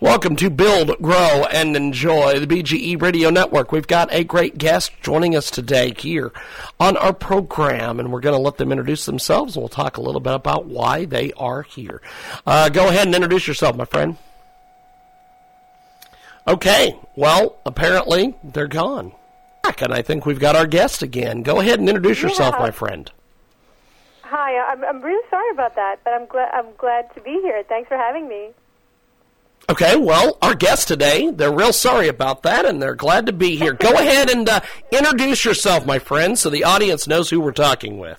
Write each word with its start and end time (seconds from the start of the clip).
Welcome 0.00 0.36
to 0.36 0.48
Build, 0.48 0.96
Grow, 1.02 1.44
and 1.50 1.74
Enjoy 1.76 2.38
the 2.38 2.46
BGE 2.46 3.02
Radio 3.02 3.30
Network. 3.30 3.72
We've 3.72 3.86
got 3.86 4.12
a 4.12 4.22
great 4.22 4.56
guest 4.56 4.92
joining 5.02 5.34
us 5.34 5.50
today 5.50 5.92
here 5.98 6.30
on 6.78 6.96
our 6.96 7.12
program, 7.12 7.98
and 7.98 8.12
we're 8.12 8.20
going 8.20 8.36
to 8.36 8.40
let 8.40 8.58
them 8.58 8.70
introduce 8.70 9.06
themselves, 9.06 9.56
and 9.56 9.62
we'll 9.62 9.68
talk 9.68 9.96
a 9.96 10.00
little 10.00 10.20
bit 10.20 10.34
about 10.34 10.66
why 10.66 11.04
they 11.04 11.32
are 11.32 11.62
here. 11.62 12.00
Uh, 12.46 12.68
go 12.68 12.88
ahead 12.88 13.06
and 13.08 13.14
introduce 13.14 13.48
yourself, 13.48 13.74
my 13.76 13.84
friend. 13.86 14.16
Okay, 16.46 16.96
well, 17.16 17.58
apparently 17.66 18.36
they're 18.44 18.68
gone. 18.68 19.12
And 19.80 19.92
I 19.92 20.00
think 20.02 20.24
we've 20.24 20.40
got 20.40 20.56
our 20.56 20.66
guest 20.66 21.02
again. 21.02 21.42
Go 21.42 21.60
ahead 21.60 21.78
and 21.80 21.88
introduce 21.88 22.22
yourself, 22.22 22.54
Yeah. 22.56 22.62
my 22.64 22.70
friend. 22.70 23.10
Hi, 24.22 24.56
I'm, 24.72 24.82
I'm 24.84 25.02
really 25.02 25.26
sorry 25.28 25.50
about 25.52 25.74
that, 25.76 25.96
but 26.04 26.14
I'm 26.14 26.26
glad 26.26 26.50
I'm 26.54 26.72
glad 26.78 27.12
to 27.14 27.20
be 27.20 27.32
here. 27.42 27.62
Thanks 27.68 27.88
for 27.88 27.96
having 27.96 28.28
me. 28.28 28.50
Okay, 29.70 29.96
well, 29.96 30.38
our 30.40 30.54
guest 30.54 30.88
today, 30.88 31.30
they're 31.30 31.52
real 31.52 31.74
sorry 31.74 32.08
about 32.08 32.42
that, 32.42 32.64
and 32.64 32.80
they're 32.80 32.94
glad 32.94 33.26
to 33.26 33.32
be 33.32 33.56
here. 33.56 33.74
Go 33.74 33.90
ahead 33.98 34.30
and 34.30 34.48
uh, 34.48 34.60
introduce 34.90 35.44
yourself, 35.44 35.84
my 35.84 35.98
friend, 35.98 36.38
so 36.38 36.48
the 36.48 36.64
audience 36.64 37.06
knows 37.06 37.28
who 37.28 37.40
we're 37.40 37.52
talking 37.52 37.98
with. 37.98 38.18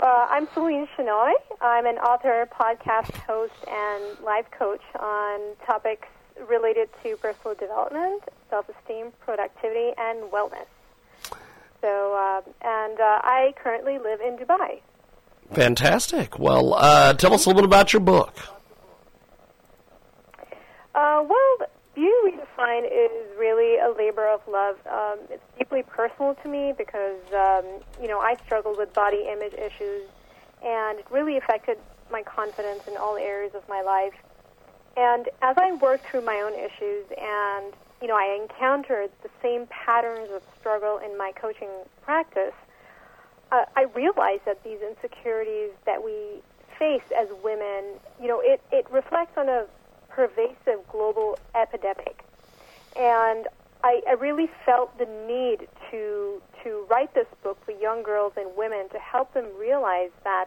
Uh, 0.00 0.26
I'm 0.30 0.48
Celine 0.54 0.88
Shenoy. 0.96 1.32
I'm 1.60 1.84
an 1.84 1.98
author, 1.98 2.48
podcast 2.52 3.12
host, 3.26 3.52
and 3.66 4.24
life 4.24 4.46
coach 4.56 4.80
on 4.98 5.40
topics 5.66 6.08
related 6.48 6.88
to 7.02 7.16
personal 7.16 7.54
development, 7.56 8.22
self-esteem, 8.48 9.12
productivity, 9.20 9.92
and 9.98 10.30
wellness. 10.30 10.66
So, 11.80 12.14
uh, 12.14 12.42
and 12.62 12.98
uh, 13.00 13.20
I 13.22 13.54
currently 13.62 13.98
live 13.98 14.20
in 14.20 14.36
Dubai. 14.36 14.80
Fantastic. 15.52 16.38
Well, 16.38 16.74
uh, 16.74 17.14
tell 17.14 17.34
us 17.34 17.46
a 17.46 17.48
little 17.48 17.62
bit 17.62 17.66
about 17.66 17.92
your 17.92 18.00
book. 18.00 18.36
Uh, 20.98 21.22
well, 21.22 21.68
Beauty 21.94 22.10
Redefined 22.26 22.86
is 22.86 23.38
really 23.38 23.78
a 23.78 23.94
labor 23.96 24.26
of 24.26 24.40
love. 24.50 24.74
Um, 24.90 25.20
it's 25.30 25.42
deeply 25.56 25.84
personal 25.86 26.34
to 26.42 26.48
me 26.48 26.74
because, 26.76 27.22
um, 27.32 27.62
you 28.02 28.08
know, 28.08 28.18
I 28.18 28.34
struggled 28.44 28.76
with 28.76 28.92
body 28.96 29.28
image 29.30 29.52
issues, 29.52 30.10
and 30.60 30.98
it 30.98 31.06
really 31.08 31.36
affected 31.36 31.78
my 32.10 32.24
confidence 32.24 32.80
in 32.88 32.96
all 32.96 33.16
areas 33.16 33.52
of 33.54 33.62
my 33.68 33.80
life. 33.80 34.14
And 34.96 35.28
as 35.40 35.54
I 35.56 35.70
worked 35.80 36.10
through 36.10 36.24
my 36.24 36.42
own 36.42 36.54
issues 36.58 37.06
and, 37.16 37.74
you 38.02 38.08
know, 38.08 38.16
I 38.16 38.36
encountered 38.42 39.10
the 39.22 39.30
same 39.40 39.68
patterns 39.70 40.30
of 40.34 40.42
struggle 40.58 40.98
in 40.98 41.16
my 41.16 41.30
coaching 41.40 41.70
practice, 42.02 42.58
uh, 43.52 43.66
I 43.76 43.82
realized 43.94 44.42
that 44.46 44.64
these 44.64 44.80
insecurities 44.82 45.70
that 45.86 46.02
we 46.02 46.42
face 46.76 47.06
as 47.16 47.28
women, 47.44 48.02
you 48.20 48.26
know, 48.26 48.40
it, 48.42 48.60
it 48.72 48.90
reflects 48.90 49.38
on 49.38 49.48
a 49.48 49.66
pervasive 50.18 50.80
global 50.90 51.38
epidemic. 51.54 52.24
And 52.96 53.46
I, 53.84 54.02
I 54.08 54.14
really 54.14 54.50
felt 54.66 54.98
the 54.98 55.06
need 55.28 55.68
to 55.90 56.42
to 56.64 56.84
write 56.90 57.14
this 57.14 57.28
book 57.44 57.56
for 57.64 57.70
young 57.70 58.02
girls 58.02 58.32
and 58.36 58.56
women 58.56 58.88
to 58.88 58.98
help 58.98 59.32
them 59.32 59.46
realize 59.56 60.10
that 60.24 60.46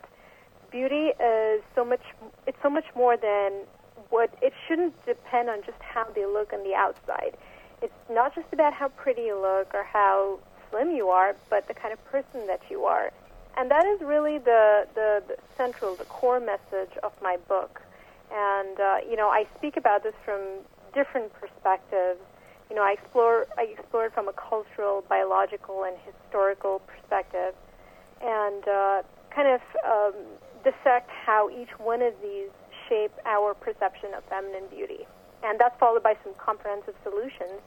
beauty 0.72 1.12
is 1.24 1.62
so 1.74 1.86
much 1.86 2.02
it's 2.46 2.58
so 2.62 2.70
much 2.70 2.84
more 2.98 3.16
than 3.16 3.54
what 4.10 4.30
it 4.42 4.52
shouldn't 4.68 4.94
depend 5.06 5.50
on 5.50 5.60
just 5.66 5.80
how 5.80 6.06
they 6.14 6.26
look 6.26 6.52
on 6.52 6.66
the 6.66 6.76
outside. 6.76 7.38
It's 7.82 8.02
not 8.10 8.36
just 8.36 8.52
about 8.52 8.74
how 8.74 8.90
pretty 8.90 9.22
you 9.22 9.40
look 9.40 9.74
or 9.74 9.86
how 9.86 10.40
slim 10.70 10.92
you 10.92 11.08
are, 11.08 11.34
but 11.50 11.70
the 11.70 11.74
kind 11.74 11.94
of 11.94 12.04
person 12.12 12.46
that 12.48 12.62
you 12.70 12.84
are. 12.84 13.14
And 13.56 13.72
that 13.72 13.86
is 13.86 14.02
really 14.02 14.38
the, 14.38 14.88
the, 14.96 15.24
the 15.28 15.38
central, 15.56 15.96
the 15.96 16.06
core 16.06 16.42
message 16.42 16.92
of 17.04 17.14
my 17.22 17.38
book. 17.48 17.82
And 18.34 18.80
uh, 18.80 18.98
you 19.10 19.16
know, 19.16 19.30
I 19.30 19.46
speak 19.58 19.78
about 19.78 20.04
this 20.04 20.14
from 20.24 20.42
different 20.94 21.34
perspectives. 21.34 22.20
You 22.70 22.76
know, 22.76 22.84
I 22.84 22.94
explore 22.94 23.48
I 23.58 23.64
explore 23.64 24.06
it 24.06 24.14
from 24.14 24.28
a 24.28 24.34
cultural, 24.34 25.04
biological, 25.08 25.84
and 25.84 25.96
historical 26.06 26.82
perspective, 26.88 27.54
and 28.22 28.68
uh, 28.68 29.02
kind 29.34 29.48
of 29.48 29.62
um, 29.86 30.14
dissect 30.64 31.10
how 31.10 31.50
each 31.50 31.78
one 31.80 32.02
of 32.02 32.14
these 32.22 32.50
shape 32.88 33.12
our 33.26 33.54
perception 33.54 34.14
of 34.16 34.24
feminine 34.26 34.68
beauty. 34.70 35.06
And 35.44 35.60
that's 35.60 35.78
followed 35.80 36.04
by 36.04 36.16
some 36.24 36.34
comprehensive 36.36 36.96
solutions 37.04 37.60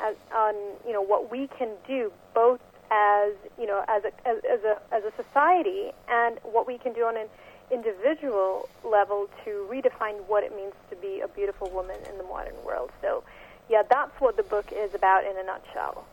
as, 0.00 0.14
on 0.34 0.54
you 0.86 0.92
know 0.92 1.02
what 1.02 1.30
we 1.30 1.48
can 1.58 1.70
do 1.86 2.12
both 2.34 2.60
as 2.90 3.32
you 3.58 3.66
know 3.66 3.84
as 3.88 4.02
a 4.04 4.28
as, 4.28 4.38
as 4.50 4.60
a 4.64 4.78
as 4.92 5.02
a 5.04 5.12
society 5.22 5.90
and 6.08 6.38
what 6.42 6.66
we 6.66 6.78
can 6.78 6.92
do 6.92 7.04
on 7.04 7.16
an 7.16 7.26
individual 7.70 8.68
level 8.84 9.28
to 9.44 9.66
redefine 9.70 10.24
what 10.26 10.44
it 10.44 10.54
means 10.54 10.72
to 10.90 10.96
be 10.96 11.20
a 11.20 11.28
beautiful 11.28 11.70
woman 11.70 11.96
in 12.10 12.18
the 12.18 12.24
modern 12.24 12.54
world. 12.64 12.90
So, 13.02 13.24
yeah, 13.68 13.82
that's 13.88 14.18
what 14.20 14.36
the 14.36 14.42
book 14.42 14.72
is 14.72 14.94
about 14.94 15.24
in 15.24 15.36
a 15.36 15.44
nutshell. 15.44 16.06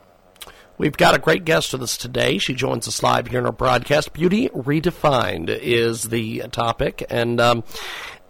We've 0.77 0.97
got 0.97 1.15
a 1.15 1.19
great 1.19 1.45
guest 1.45 1.71
with 1.71 1.81
us 1.83 1.95
today. 1.95 2.37
She 2.37 2.53
joins 2.53 2.85
us 2.85 3.01
live 3.01 3.27
here 3.27 3.39
in 3.39 3.45
our 3.45 3.53
broadcast. 3.53 4.11
Beauty 4.11 4.49
Redefined 4.49 5.47
is 5.49 6.03
the 6.03 6.43
topic, 6.51 7.05
and 7.09 7.39
um, 7.39 7.63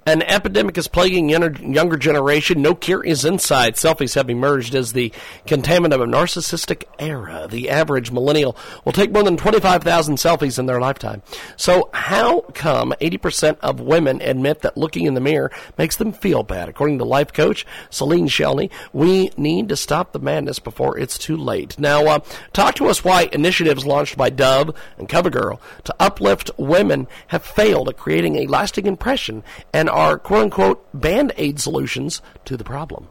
an 0.08 0.22
epidemic 0.22 0.78
is 0.78 0.88
plaguing 0.88 1.30
younger, 1.30 1.52
younger 1.66 1.98
generation. 1.98 2.62
No 2.62 2.76
cure 2.76 3.04
is 3.04 3.26
inside. 3.26 3.74
Selfies 3.74 4.14
have 4.14 4.30
emerged 4.30 4.76
as 4.76 4.94
the 4.94 5.12
contaminant 5.48 5.96
of 5.96 6.02
a 6.02 6.06
narcissistic 6.06 6.84
era. 7.00 7.48
The 7.50 7.72
average 7.72 8.12
millennial 8.12 8.56
will 8.84 8.92
take 8.92 9.12
more 9.12 9.24
than 9.24 9.36
25,000 9.36 10.18
selfies 10.18 10.60
in 10.60 10.68
their 10.68 10.80
lifetime. 10.80 11.24
So 11.58 11.90
how 11.92 12.42
come 12.54 12.94
80% 13.02 13.58
of 13.62 13.80
women 13.80 14.22
admit 14.22 14.62
that 14.62 14.78
looking 14.78 15.08
in 15.08 15.16
the 15.16 15.22
mirror 15.22 15.52
makes 15.76 15.96
them 15.96 16.14
feel 16.14 16.44
bad? 16.44 16.70
According 16.70 17.00
to 17.00 17.06
life 17.06 17.34
coach 17.34 17.66
Celine 17.90 18.28
Shenoy, 18.28 18.70
we 18.94 19.32
need 19.38 19.70
to 19.70 19.76
stop 19.76 20.12
the 20.12 20.20
madness 20.20 20.60
before 20.60 21.00
it's 21.00 21.18
too 21.18 21.36
late. 21.36 21.80
Now, 21.80 22.06
uh, 22.06 22.20
talk 22.54 22.76
to 22.76 22.90
us 22.90 23.04
why 23.04 23.28
initiatives 23.34 23.88
launched 23.88 24.18
by 24.18 24.30
Dove 24.30 24.76
and 25.00 25.10
CoverGirl 25.10 25.60
to 25.86 25.96
uplift 26.00 26.52
women 26.58 27.08
have 27.30 27.44
failed 27.44 27.90
at 27.90 27.98
creating 27.98 28.36
a 28.36 28.46
lasting 28.46 28.86
impression 28.86 29.44
and 29.74 29.90
are 29.96 30.18
quote 30.18 30.44
unquote 30.44 30.86
band 30.94 31.32
aid 31.38 31.58
solutions 31.60 32.22
to 32.44 32.58
the 32.58 32.66
problem. 32.66 33.08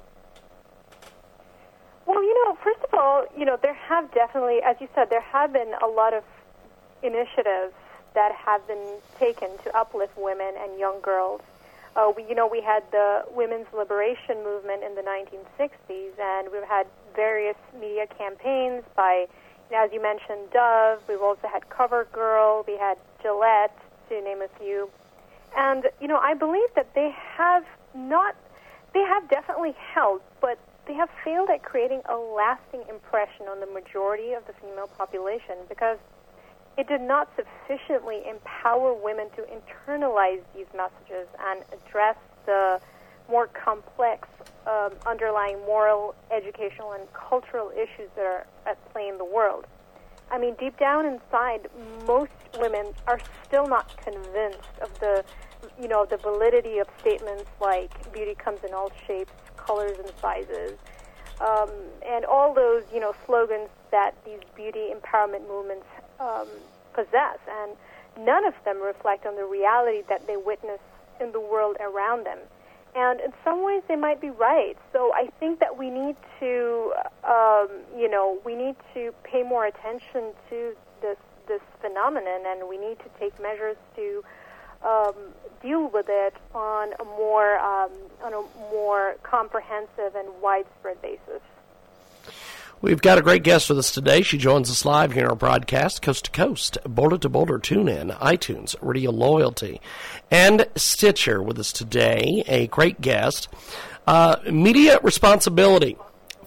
Well, 2.04 2.22
you 2.22 2.44
know, 2.44 2.58
first 2.62 2.80
of 2.84 2.92
all, 2.92 3.24
you 3.36 3.46
know, 3.46 3.58
there 3.60 3.72
have 3.72 4.12
definitely, 4.12 4.60
as 4.62 4.76
you 4.80 4.88
said, 4.94 5.08
there 5.08 5.22
have 5.22 5.54
been 5.54 5.72
a 5.82 5.86
lot 5.86 6.12
of 6.12 6.22
initiatives 7.02 7.72
that 8.12 8.32
have 8.32 8.66
been 8.68 8.98
taken 9.18 9.48
to 9.64 9.74
uplift 9.74 10.16
women 10.18 10.54
and 10.58 10.78
young 10.78 11.00
girls. 11.00 11.40
Uh, 11.96 12.12
we, 12.14 12.24
you 12.28 12.34
know, 12.34 12.46
we 12.46 12.60
had 12.60 12.82
the 12.90 13.24
women's 13.30 13.66
liberation 13.72 14.44
movement 14.44 14.82
in 14.82 14.94
the 14.94 15.02
1960s, 15.02 16.18
and 16.20 16.52
we've 16.52 16.68
had 16.68 16.86
various 17.16 17.56
media 17.80 18.06
campaigns 18.06 18.84
by, 18.94 19.26
you 19.70 19.76
know, 19.76 19.84
as 19.84 19.92
you 19.92 20.02
mentioned, 20.02 20.50
Dove. 20.52 21.00
We've 21.08 21.22
also 21.22 21.48
had 21.48 21.62
CoverGirl. 21.70 22.66
We 22.66 22.76
had 22.76 22.98
Gillette, 23.22 23.78
to 24.10 24.20
name 24.20 24.42
a 24.42 24.48
few. 24.58 24.90
And 25.56 25.84
you 26.00 26.08
know, 26.08 26.18
I 26.18 26.34
believe 26.34 26.68
that 26.74 26.94
they 26.94 27.14
have 27.36 27.64
not, 27.94 28.34
they 28.92 29.02
have 29.02 29.28
definitely 29.28 29.74
helped, 29.94 30.26
but 30.40 30.58
they 30.86 30.94
have 30.94 31.08
failed 31.24 31.48
at 31.50 31.62
creating 31.62 32.02
a 32.08 32.16
lasting 32.16 32.82
impression 32.88 33.46
on 33.48 33.60
the 33.60 33.66
majority 33.66 34.32
of 34.32 34.46
the 34.46 34.52
female 34.54 34.88
population 34.88 35.56
because 35.68 35.98
it 36.76 36.88
did 36.88 37.00
not 37.00 37.30
sufficiently 37.36 38.22
empower 38.28 38.92
women 38.92 39.28
to 39.36 39.42
internalize 39.42 40.42
these 40.54 40.66
messages 40.76 41.28
and 41.38 41.62
address 41.72 42.16
the 42.46 42.80
more 43.30 43.46
complex 43.46 44.28
um, 44.66 44.92
underlying 45.06 45.58
moral, 45.60 46.14
educational, 46.30 46.92
and 46.92 47.06
cultural 47.12 47.70
issues 47.70 48.10
that 48.16 48.24
are 48.24 48.46
at 48.66 48.92
play 48.92 49.08
in 49.08 49.18
the 49.18 49.24
world. 49.24 49.66
I 50.30 50.38
mean, 50.38 50.54
deep 50.58 50.78
down 50.78 51.06
inside, 51.06 51.68
most 52.06 52.32
women 52.58 52.86
are 53.06 53.20
still 53.44 53.66
not 53.66 53.96
convinced 53.96 54.78
of 54.80 54.98
the, 55.00 55.24
you 55.80 55.88
know, 55.88 56.04
the 56.04 56.16
validity 56.16 56.78
of 56.78 56.88
statements 57.00 57.50
like 57.60 58.12
"beauty 58.12 58.34
comes 58.34 58.60
in 58.64 58.74
all 58.74 58.90
shapes, 59.06 59.32
colors, 59.56 59.96
and 59.98 60.10
sizes," 60.20 60.78
um, 61.40 61.70
and 62.06 62.24
all 62.24 62.54
those, 62.54 62.82
you 62.92 63.00
know, 63.00 63.14
slogans 63.26 63.68
that 63.90 64.14
these 64.24 64.40
beauty 64.56 64.92
empowerment 64.92 65.46
movements 65.48 65.86
um, 66.20 66.48
possess. 66.92 67.38
And 67.48 67.76
none 68.26 68.44
of 68.44 68.54
them 68.64 68.80
reflect 68.80 69.26
on 69.26 69.36
the 69.36 69.44
reality 69.44 70.02
that 70.08 70.26
they 70.26 70.36
witness 70.36 70.80
in 71.20 71.32
the 71.32 71.40
world 71.40 71.76
around 71.80 72.24
them. 72.26 72.38
And 72.96 73.20
in 73.20 73.32
some 73.42 73.64
ways, 73.64 73.82
they 73.88 73.96
might 73.96 74.20
be 74.20 74.30
right. 74.30 74.76
So 74.92 75.12
I 75.14 75.28
think 75.40 75.58
that 75.60 75.76
we 75.76 75.90
need 75.90 76.16
to, 76.40 76.92
um, 77.24 77.68
you 77.96 78.08
know, 78.08 78.38
we 78.44 78.54
need 78.54 78.76
to 78.94 79.12
pay 79.24 79.42
more 79.42 79.66
attention 79.66 80.32
to 80.50 80.74
this 81.02 81.16
this 81.46 81.60
phenomenon, 81.80 82.42
and 82.46 82.68
we 82.68 82.78
need 82.78 82.98
to 83.00 83.10
take 83.18 83.38
measures 83.40 83.76
to 83.96 84.24
um, 84.84 85.14
deal 85.60 85.88
with 85.88 86.06
it 86.08 86.34
on 86.54 86.92
a 87.00 87.04
more 87.04 87.58
um, 87.58 87.90
on 88.22 88.32
a 88.32 88.42
more 88.70 89.16
comprehensive 89.22 90.14
and 90.14 90.28
widespread 90.40 91.00
basis. 91.02 91.42
We've 92.84 93.00
got 93.00 93.16
a 93.16 93.22
great 93.22 93.44
guest 93.44 93.70
with 93.70 93.78
us 93.78 93.94
today. 93.94 94.20
She 94.20 94.36
joins 94.36 94.70
us 94.70 94.84
live 94.84 95.14
here 95.14 95.24
on 95.24 95.30
our 95.30 95.34
broadcast, 95.34 96.02
coast 96.02 96.26
to 96.26 96.30
coast, 96.30 96.76
border 96.86 97.16
to 97.16 97.30
border, 97.30 97.58
tune 97.58 97.88
in, 97.88 98.10
iTunes, 98.10 98.76
Radio 98.82 99.10
Loyalty, 99.10 99.80
and 100.30 100.66
Stitcher 100.76 101.42
with 101.42 101.58
us 101.58 101.72
today. 101.72 102.44
A 102.46 102.66
great 102.66 103.00
guest. 103.00 103.48
Uh, 104.06 104.36
media 104.52 104.98
responsibility. 105.02 105.96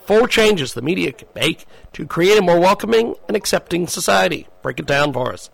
Four 0.06 0.28
changes 0.28 0.74
the 0.74 0.80
media 0.80 1.10
can 1.10 1.26
make 1.34 1.66
to 1.94 2.06
create 2.06 2.38
a 2.38 2.42
more 2.42 2.60
welcoming 2.60 3.16
and 3.26 3.36
accepting 3.36 3.88
society. 3.88 4.46
Break 4.62 4.78
it 4.78 4.86
down 4.86 5.12
for 5.12 5.32
us. 5.32 5.50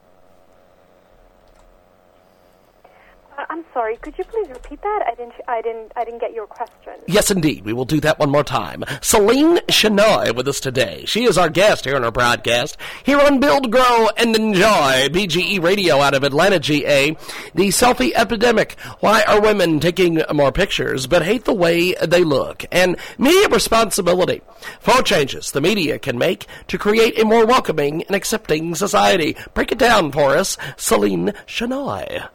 I'm 3.48 3.64
sorry. 3.72 3.96
Could 3.98 4.16
you 4.18 4.24
please 4.24 4.48
repeat 4.48 4.80
that? 4.82 5.04
I 5.06 5.14
didn't. 5.14 5.34
I 5.48 5.62
didn't. 5.62 5.92
I 5.96 6.04
didn't 6.04 6.20
get 6.20 6.32
your 6.32 6.46
question. 6.46 6.92
Yes, 7.06 7.30
indeed. 7.30 7.64
We 7.64 7.72
will 7.72 7.84
do 7.84 8.00
that 8.00 8.18
one 8.18 8.30
more 8.30 8.44
time. 8.44 8.84
Celine 9.00 9.58
Shenoy 9.68 10.34
with 10.34 10.48
us 10.48 10.60
today. 10.60 11.04
She 11.06 11.24
is 11.24 11.38
our 11.38 11.48
guest 11.48 11.84
here 11.84 11.96
on 11.96 12.04
our 12.04 12.10
broadcast 12.10 12.76
here 13.04 13.20
on 13.20 13.40
Build, 13.40 13.70
Grow, 13.70 14.08
and 14.16 14.34
Enjoy 14.34 15.08
BGE 15.08 15.62
Radio 15.62 16.00
out 16.00 16.14
of 16.14 16.24
Atlanta, 16.24 16.58
GA. 16.58 17.10
The 17.54 17.68
selfie 17.68 18.12
epidemic. 18.14 18.78
Why 19.00 19.22
are 19.22 19.40
women 19.40 19.80
taking 19.80 20.22
more 20.32 20.52
pictures 20.52 21.06
but 21.06 21.24
hate 21.24 21.44
the 21.44 21.54
way 21.54 21.94
they 21.94 22.24
look? 22.24 22.64
And 22.72 22.96
media 23.18 23.48
responsibility. 23.48 24.42
Four 24.80 25.02
changes 25.02 25.50
the 25.50 25.60
media 25.60 25.98
can 25.98 26.18
make 26.18 26.46
to 26.68 26.78
create 26.78 27.18
a 27.18 27.24
more 27.24 27.46
welcoming 27.46 28.02
and 28.04 28.16
accepting 28.16 28.74
society. 28.74 29.36
Break 29.54 29.72
it 29.72 29.78
down 29.78 30.12
for 30.12 30.36
us, 30.36 30.56
Celine 30.76 31.32
Shenoy. 31.46 32.28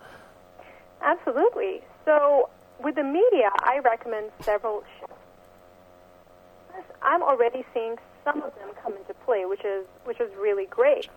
Absolutely. 1.02 1.82
So, 2.06 2.50
with 2.84 2.96
the 2.96 3.04
media, 3.04 3.50
I 3.60 3.80
recommend 3.80 4.32
several 4.46 4.84
shifts. 5.00 5.14
I'm 7.02 7.22
already 7.24 7.66
seeing 7.74 7.98
some 8.24 8.42
of 8.42 8.54
them 8.56 8.70
come 8.82 8.94
into 8.96 9.14
play, 9.26 9.46
which 9.46 9.64
is 9.64 9.86
which 10.06 10.20
is 10.20 10.30
really 10.40 10.66
great. 10.66 11.08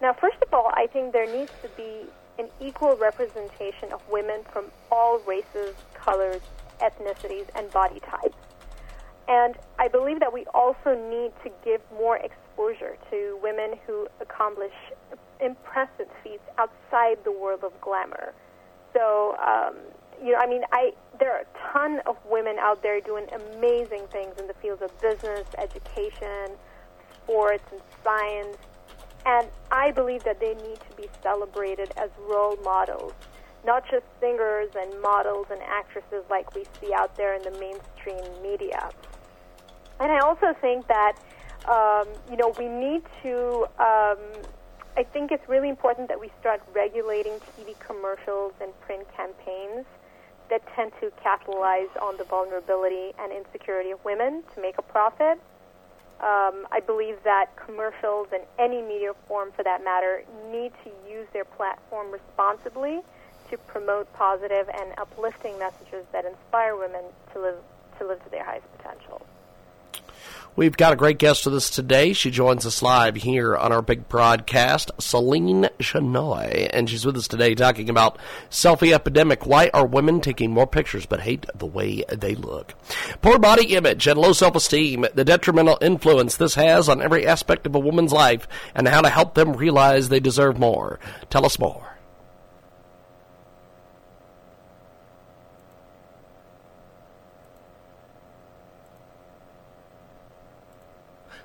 Now, 0.00 0.12
first 0.12 0.38
of 0.42 0.52
all, 0.52 0.70
I 0.74 0.86
think 0.86 1.12
there 1.12 1.30
needs 1.30 1.52
to 1.62 1.68
be 1.76 2.06
an 2.38 2.48
equal 2.60 2.96
representation 2.96 3.92
of 3.92 4.00
women 4.10 4.40
from 4.52 4.66
all 4.90 5.18
races, 5.20 5.74
colors, 5.94 6.40
ethnicities, 6.80 7.46
and 7.54 7.70
body 7.70 8.00
types. 8.00 8.36
And 9.28 9.54
I 9.78 9.88
believe 9.88 10.18
that 10.20 10.32
we 10.32 10.46
also 10.46 10.94
need 11.08 11.32
to 11.44 11.50
give 11.64 11.80
more 11.92 12.16
exposure 12.16 12.96
to 13.10 13.38
women 13.42 13.78
who 13.86 14.08
accomplish 14.20 14.72
impressive 15.40 16.08
feats 16.22 16.42
outside 16.58 17.18
the 17.24 17.32
world 17.32 17.62
of 17.62 17.78
glamour. 17.80 18.32
So, 18.92 19.36
um, 19.38 19.76
you 20.22 20.32
know, 20.32 20.38
I 20.38 20.46
mean, 20.46 20.62
I 20.72 20.92
there 21.18 21.32
are 21.32 21.40
a 21.40 21.72
ton 21.72 22.00
of 22.06 22.16
women 22.28 22.56
out 22.58 22.82
there 22.82 23.00
doing 23.00 23.26
amazing 23.32 24.06
things 24.10 24.34
in 24.38 24.46
the 24.46 24.54
fields 24.54 24.82
of 24.82 24.98
business, 25.00 25.46
education, 25.58 26.56
sports, 27.22 27.64
and 27.70 27.80
science. 28.02 28.56
And 29.24 29.48
I 29.70 29.92
believe 29.92 30.24
that 30.24 30.40
they 30.40 30.54
need 30.54 30.80
to 30.90 30.96
be 30.96 31.08
celebrated 31.22 31.92
as 31.96 32.10
role 32.28 32.56
models, 32.64 33.12
not 33.64 33.84
just 33.88 34.04
singers 34.20 34.70
and 34.76 35.00
models 35.00 35.46
and 35.50 35.60
actresses 35.62 36.24
like 36.28 36.52
we 36.54 36.64
see 36.80 36.92
out 36.92 37.16
there 37.16 37.34
in 37.34 37.42
the 37.42 37.52
mainstream 37.52 38.42
media. 38.42 38.90
And 40.00 40.10
I 40.10 40.18
also 40.18 40.54
think 40.60 40.88
that, 40.88 41.12
um, 41.68 42.08
you 42.28 42.36
know, 42.36 42.52
we 42.58 42.68
need 42.68 43.02
to 43.22 43.66
um, 43.78 44.18
I 44.94 45.04
think 45.04 45.32
it's 45.32 45.48
really 45.48 45.70
important 45.70 46.08
that 46.08 46.20
we 46.20 46.30
start 46.38 46.60
regulating 46.74 47.40
TV 47.56 47.72
commercials 47.80 48.52
and 48.60 48.78
print 48.82 49.08
campaigns 49.16 49.86
that 50.50 50.60
tend 50.76 50.92
to 51.00 51.10
capitalize 51.22 51.88
on 52.02 52.18
the 52.18 52.24
vulnerability 52.24 53.16
and 53.18 53.32
insecurity 53.32 53.90
of 53.90 54.04
women 54.04 54.44
to 54.54 54.60
make 54.60 54.76
a 54.76 54.82
profit. 54.82 55.40
Um, 56.20 56.68
I 56.70 56.80
believe 56.84 57.16
that 57.24 57.56
commercials 57.56 58.28
and 58.36 58.44
any 58.58 58.82
media 58.82 59.12
form 59.26 59.50
for 59.56 59.64
that 59.64 59.82
matter 59.82 60.24
need 60.52 60.72
to 60.84 60.90
use 61.08 61.26
their 61.32 61.46
platform 61.46 62.12
responsibly 62.12 63.00
to 63.50 63.56
promote 63.56 64.12
positive 64.12 64.68
and 64.68 64.92
uplifting 64.98 65.58
messages 65.58 66.04
that 66.12 66.26
inspire 66.26 66.76
women 66.76 67.04
to 67.32 67.40
live 67.40 67.56
to 67.98 68.06
live 68.06 68.22
to 68.24 68.30
their 68.30 68.44
highest 68.44 68.66
potential. 68.76 69.24
We've 70.54 70.76
got 70.76 70.92
a 70.92 70.96
great 70.96 71.16
guest 71.16 71.46
with 71.46 71.54
us 71.54 71.70
today. 71.70 72.12
She 72.12 72.30
joins 72.30 72.66
us 72.66 72.82
live 72.82 73.16
here 73.16 73.56
on 73.56 73.72
our 73.72 73.80
big 73.80 74.06
broadcast, 74.10 74.90
Celine 74.98 75.70
Shenoy, 75.78 76.68
and 76.70 76.90
she's 76.90 77.06
with 77.06 77.16
us 77.16 77.26
today 77.26 77.54
talking 77.54 77.88
about 77.88 78.18
selfie 78.50 78.92
epidemic. 78.92 79.46
Why 79.46 79.70
are 79.72 79.86
women 79.86 80.20
taking 80.20 80.50
more 80.50 80.66
pictures 80.66 81.06
but 81.06 81.20
hate 81.20 81.46
the 81.54 81.64
way 81.64 82.04
they 82.10 82.34
look? 82.34 82.74
Poor 83.22 83.38
body 83.38 83.74
image 83.74 84.06
and 84.06 84.20
low 84.20 84.34
self-esteem, 84.34 85.06
the 85.14 85.24
detrimental 85.24 85.78
influence 85.80 86.36
this 86.36 86.56
has 86.56 86.86
on 86.86 87.00
every 87.00 87.26
aspect 87.26 87.66
of 87.66 87.74
a 87.74 87.80
woman's 87.80 88.12
life, 88.12 88.46
and 88.74 88.86
how 88.86 89.00
to 89.00 89.08
help 89.08 89.32
them 89.32 89.54
realize 89.54 90.10
they 90.10 90.20
deserve 90.20 90.58
more. 90.58 91.00
Tell 91.30 91.46
us 91.46 91.58
more. 91.58 91.91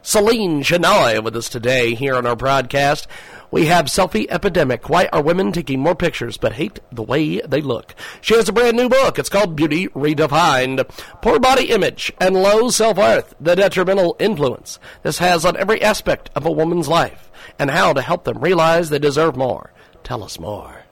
Celine 0.08 0.64
Shenoy 0.64 1.22
with 1.22 1.36
us 1.36 1.50
today 1.50 1.94
here 1.94 2.16
on 2.16 2.26
our 2.26 2.38
broadcast. 2.38 3.08
We 3.52 3.66
have 3.66 3.88
Selfie 3.88 4.26
Epidemic. 4.30 4.88
Why 4.88 5.10
are 5.12 5.22
women 5.22 5.52
taking 5.52 5.82
more 5.82 5.96
pictures 5.96 6.38
but 6.38 6.54
hate 6.54 6.80
the 6.94 7.04
way 7.04 7.42
they 7.42 7.60
look? 7.60 7.94
She 8.22 8.34
has 8.36 8.48
a 8.48 8.54
brand 8.54 8.78
new 8.78 8.88
book. 8.88 9.20
It's 9.20 9.28
called 9.28 9.58
Beauty 9.58 9.90
Redefined. 9.90 10.88
Poor 11.22 11.40
body 11.40 11.72
image 11.72 12.14
and 12.22 12.42
low 12.42 12.70
self-worth, 12.70 13.36
the 13.42 13.58
detrimental 13.58 14.16
influence 14.18 14.80
this 15.04 15.18
has 15.18 15.44
on 15.44 15.58
every 15.58 15.82
aspect 15.82 16.30
of 16.38 16.46
a 16.46 16.52
woman's 16.54 16.88
life 16.88 17.30
and 17.60 17.70
how 17.70 17.92
to 17.92 18.02
help 18.02 18.24
them 18.24 18.40
realize 18.40 18.90
they 18.90 19.00
deserve 19.00 19.36
more. 19.36 19.74
Tell 20.06 20.24
us 20.24 20.40
more. 20.40 20.86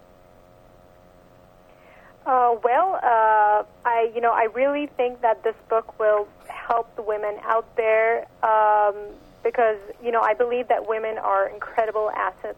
Uh, 2.25 2.55
well, 2.63 2.99
uh, 3.01 3.63
I 3.85 4.11
you 4.13 4.19
know 4.19 4.31
I 4.31 4.47
really 4.53 4.87
think 4.97 5.21
that 5.21 5.41
this 5.43 5.55
book 5.69 5.97
will 5.99 6.27
help 6.67 6.95
the 6.95 7.01
women 7.01 7.37
out 7.43 7.75
there 7.75 8.27
um, 8.43 8.95
because 9.43 9.77
you 10.03 10.11
know 10.11 10.21
I 10.21 10.33
believe 10.33 10.67
that 10.67 10.87
women 10.87 11.17
are 11.17 11.47
incredible 11.49 12.09
assets 12.11 12.57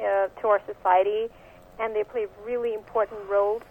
uh, 0.00 0.28
to 0.40 0.48
our 0.48 0.60
society, 0.66 1.28
and 1.78 1.94
they 1.94 2.04
play 2.04 2.26
really 2.44 2.74
important 2.74 3.20
roles, 3.28 3.62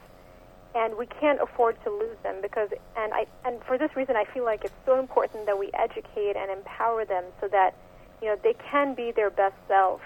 and 0.75 0.95
we 0.97 1.05
can't 1.05 1.39
afford 1.41 1.81
to 1.83 1.89
lose 1.89 2.17
them 2.23 2.35
because 2.41 2.69
and 2.97 3.13
I 3.13 3.25
and 3.45 3.61
for 3.63 3.77
this 3.77 3.95
reason 3.95 4.15
I 4.15 4.25
feel 4.25 4.45
like 4.45 4.63
it's 4.63 4.81
so 4.85 4.99
important 4.99 5.45
that 5.45 5.57
we 5.57 5.69
educate 5.73 6.35
and 6.35 6.51
empower 6.51 7.05
them 7.05 7.23
so 7.39 7.47
that 7.49 7.75
you 8.21 8.27
know 8.27 8.37
they 8.43 8.55
can 8.71 8.93
be 8.93 9.11
their 9.11 9.29
best 9.29 9.55
self 9.67 10.01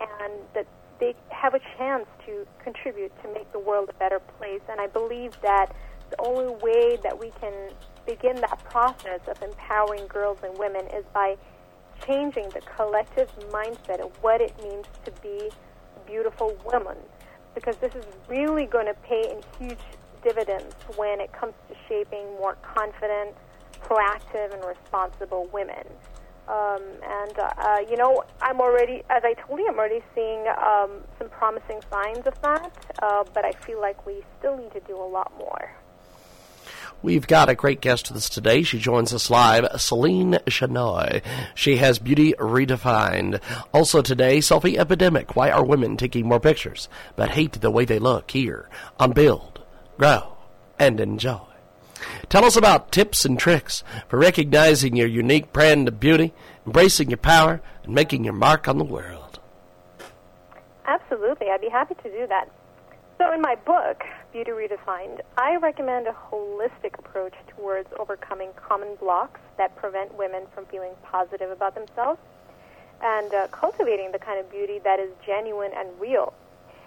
and 0.00 0.32
that 0.54 0.66
they 1.00 1.14
have 1.30 1.54
a 1.54 1.60
chance 1.76 2.06
to 2.26 2.46
contribute 2.62 3.12
to 3.22 3.32
make 3.32 3.50
the 3.52 3.58
world 3.58 3.88
a 3.88 3.92
better 3.94 4.20
place. 4.38 4.60
And 4.68 4.80
I 4.80 4.88
believe 4.88 5.32
that 5.42 5.74
the 6.10 6.20
only 6.20 6.52
way 6.56 6.98
that 7.02 7.18
we 7.18 7.30
can 7.40 7.52
begin 8.08 8.36
that 8.40 8.58
process 8.64 9.20
of 9.28 9.40
empowering 9.42 10.06
girls 10.06 10.38
and 10.42 10.56
women 10.58 10.86
is 10.86 11.04
by 11.12 11.36
changing 12.06 12.48
the 12.50 12.60
collective 12.76 13.28
mindset 13.50 14.00
of 14.00 14.10
what 14.22 14.40
it 14.40 14.54
means 14.62 14.86
to 15.04 15.10
be 15.20 15.50
a 15.96 16.10
beautiful 16.10 16.56
woman. 16.64 16.96
Because 17.54 17.76
this 17.76 17.94
is 17.94 18.04
really 18.26 18.64
going 18.64 18.86
to 18.86 18.94
pay 18.94 19.30
in 19.30 19.42
huge 19.58 19.84
dividends 20.22 20.74
when 20.96 21.20
it 21.20 21.32
comes 21.32 21.52
to 21.68 21.76
shaping 21.86 22.24
more 22.38 22.56
confident, 22.62 23.34
proactive, 23.82 24.54
and 24.54 24.64
responsible 24.64 25.48
women. 25.52 25.84
Um, 26.48 26.82
and, 27.04 27.38
uh, 27.38 27.50
uh, 27.58 27.78
you 27.90 27.96
know, 27.96 28.24
I'm 28.40 28.60
already, 28.60 29.02
as 29.10 29.22
I 29.22 29.34
told 29.34 29.58
you, 29.60 29.68
I'm 29.68 29.78
already 29.78 30.02
seeing 30.14 30.46
um, 30.48 31.02
some 31.18 31.28
promising 31.28 31.80
signs 31.90 32.26
of 32.26 32.40
that, 32.40 32.72
uh, 33.02 33.24
but 33.34 33.44
I 33.44 33.52
feel 33.52 33.82
like 33.82 34.06
we 34.06 34.22
still 34.38 34.56
need 34.56 34.72
to 34.72 34.80
do 34.80 34.96
a 34.96 35.04
lot 35.04 35.30
more. 35.38 35.74
We've 37.00 37.28
got 37.28 37.48
a 37.48 37.54
great 37.54 37.80
guest 37.80 38.08
with 38.08 38.16
us 38.16 38.28
today. 38.28 38.64
She 38.64 38.80
joins 38.80 39.14
us 39.14 39.30
live, 39.30 39.80
Celine 39.80 40.40
Shenoy. 40.46 41.22
She 41.54 41.76
has 41.76 42.00
Beauty 42.00 42.34
Redefined. 42.38 43.40
Also 43.72 44.02
today, 44.02 44.38
Selfie 44.38 44.76
Epidemic. 44.76 45.36
Why 45.36 45.50
are 45.50 45.64
women 45.64 45.96
taking 45.96 46.26
more 46.26 46.40
pictures 46.40 46.88
but 47.14 47.30
hate 47.30 47.60
the 47.60 47.70
way 47.70 47.84
they 47.84 48.00
look 48.00 48.32
here 48.32 48.68
on 48.98 49.12
Build, 49.12 49.60
Grow, 49.96 50.36
and 50.76 50.98
Enjoy? 50.98 51.38
Tell 52.28 52.44
us 52.44 52.56
about 52.56 52.90
tips 52.90 53.24
and 53.24 53.38
tricks 53.38 53.84
for 54.08 54.18
recognizing 54.18 54.96
your 54.96 55.06
unique 55.06 55.52
brand 55.52 55.86
of 55.86 56.00
beauty, 56.00 56.34
embracing 56.66 57.10
your 57.10 57.18
power, 57.18 57.60
and 57.84 57.94
making 57.94 58.24
your 58.24 58.34
mark 58.34 58.66
on 58.66 58.78
the 58.78 58.84
world. 58.84 59.38
Absolutely. 60.84 61.46
I'd 61.48 61.60
be 61.60 61.68
happy 61.68 61.94
to 61.94 62.10
do 62.10 62.26
that. 62.26 62.50
So, 63.18 63.32
in 63.32 63.40
my 63.40 63.56
book, 63.56 64.04
Beauty 64.32 64.52
Redefined, 64.52 65.22
I 65.36 65.56
recommend 65.56 66.06
a 66.06 66.12
holistic 66.12 66.96
approach 67.00 67.34
towards 67.48 67.88
overcoming 67.98 68.50
common 68.54 68.94
blocks 68.94 69.40
that 69.56 69.74
prevent 69.74 70.14
women 70.16 70.44
from 70.54 70.66
feeling 70.66 70.92
positive 71.02 71.50
about 71.50 71.74
themselves 71.74 72.20
and 73.02 73.34
uh, 73.34 73.48
cultivating 73.48 74.12
the 74.12 74.20
kind 74.20 74.38
of 74.38 74.48
beauty 74.52 74.78
that 74.84 75.00
is 75.00 75.10
genuine 75.26 75.72
and 75.76 75.88
real. 75.98 76.32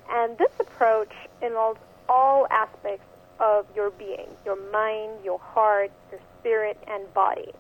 And 0.09 0.38
this 0.38 0.51
approach 0.57 1.11
involves 1.41 1.81
all 2.07 2.47
aspects 2.50 3.05
of 3.41 3.65
your 3.75 3.89
being 3.91 4.27
your 4.45 4.55
mind, 4.71 5.25
your 5.25 5.39
heart, 5.39 5.91
your 6.11 6.21
spirit, 6.39 6.77
and 6.88 7.13
body. 7.13 7.51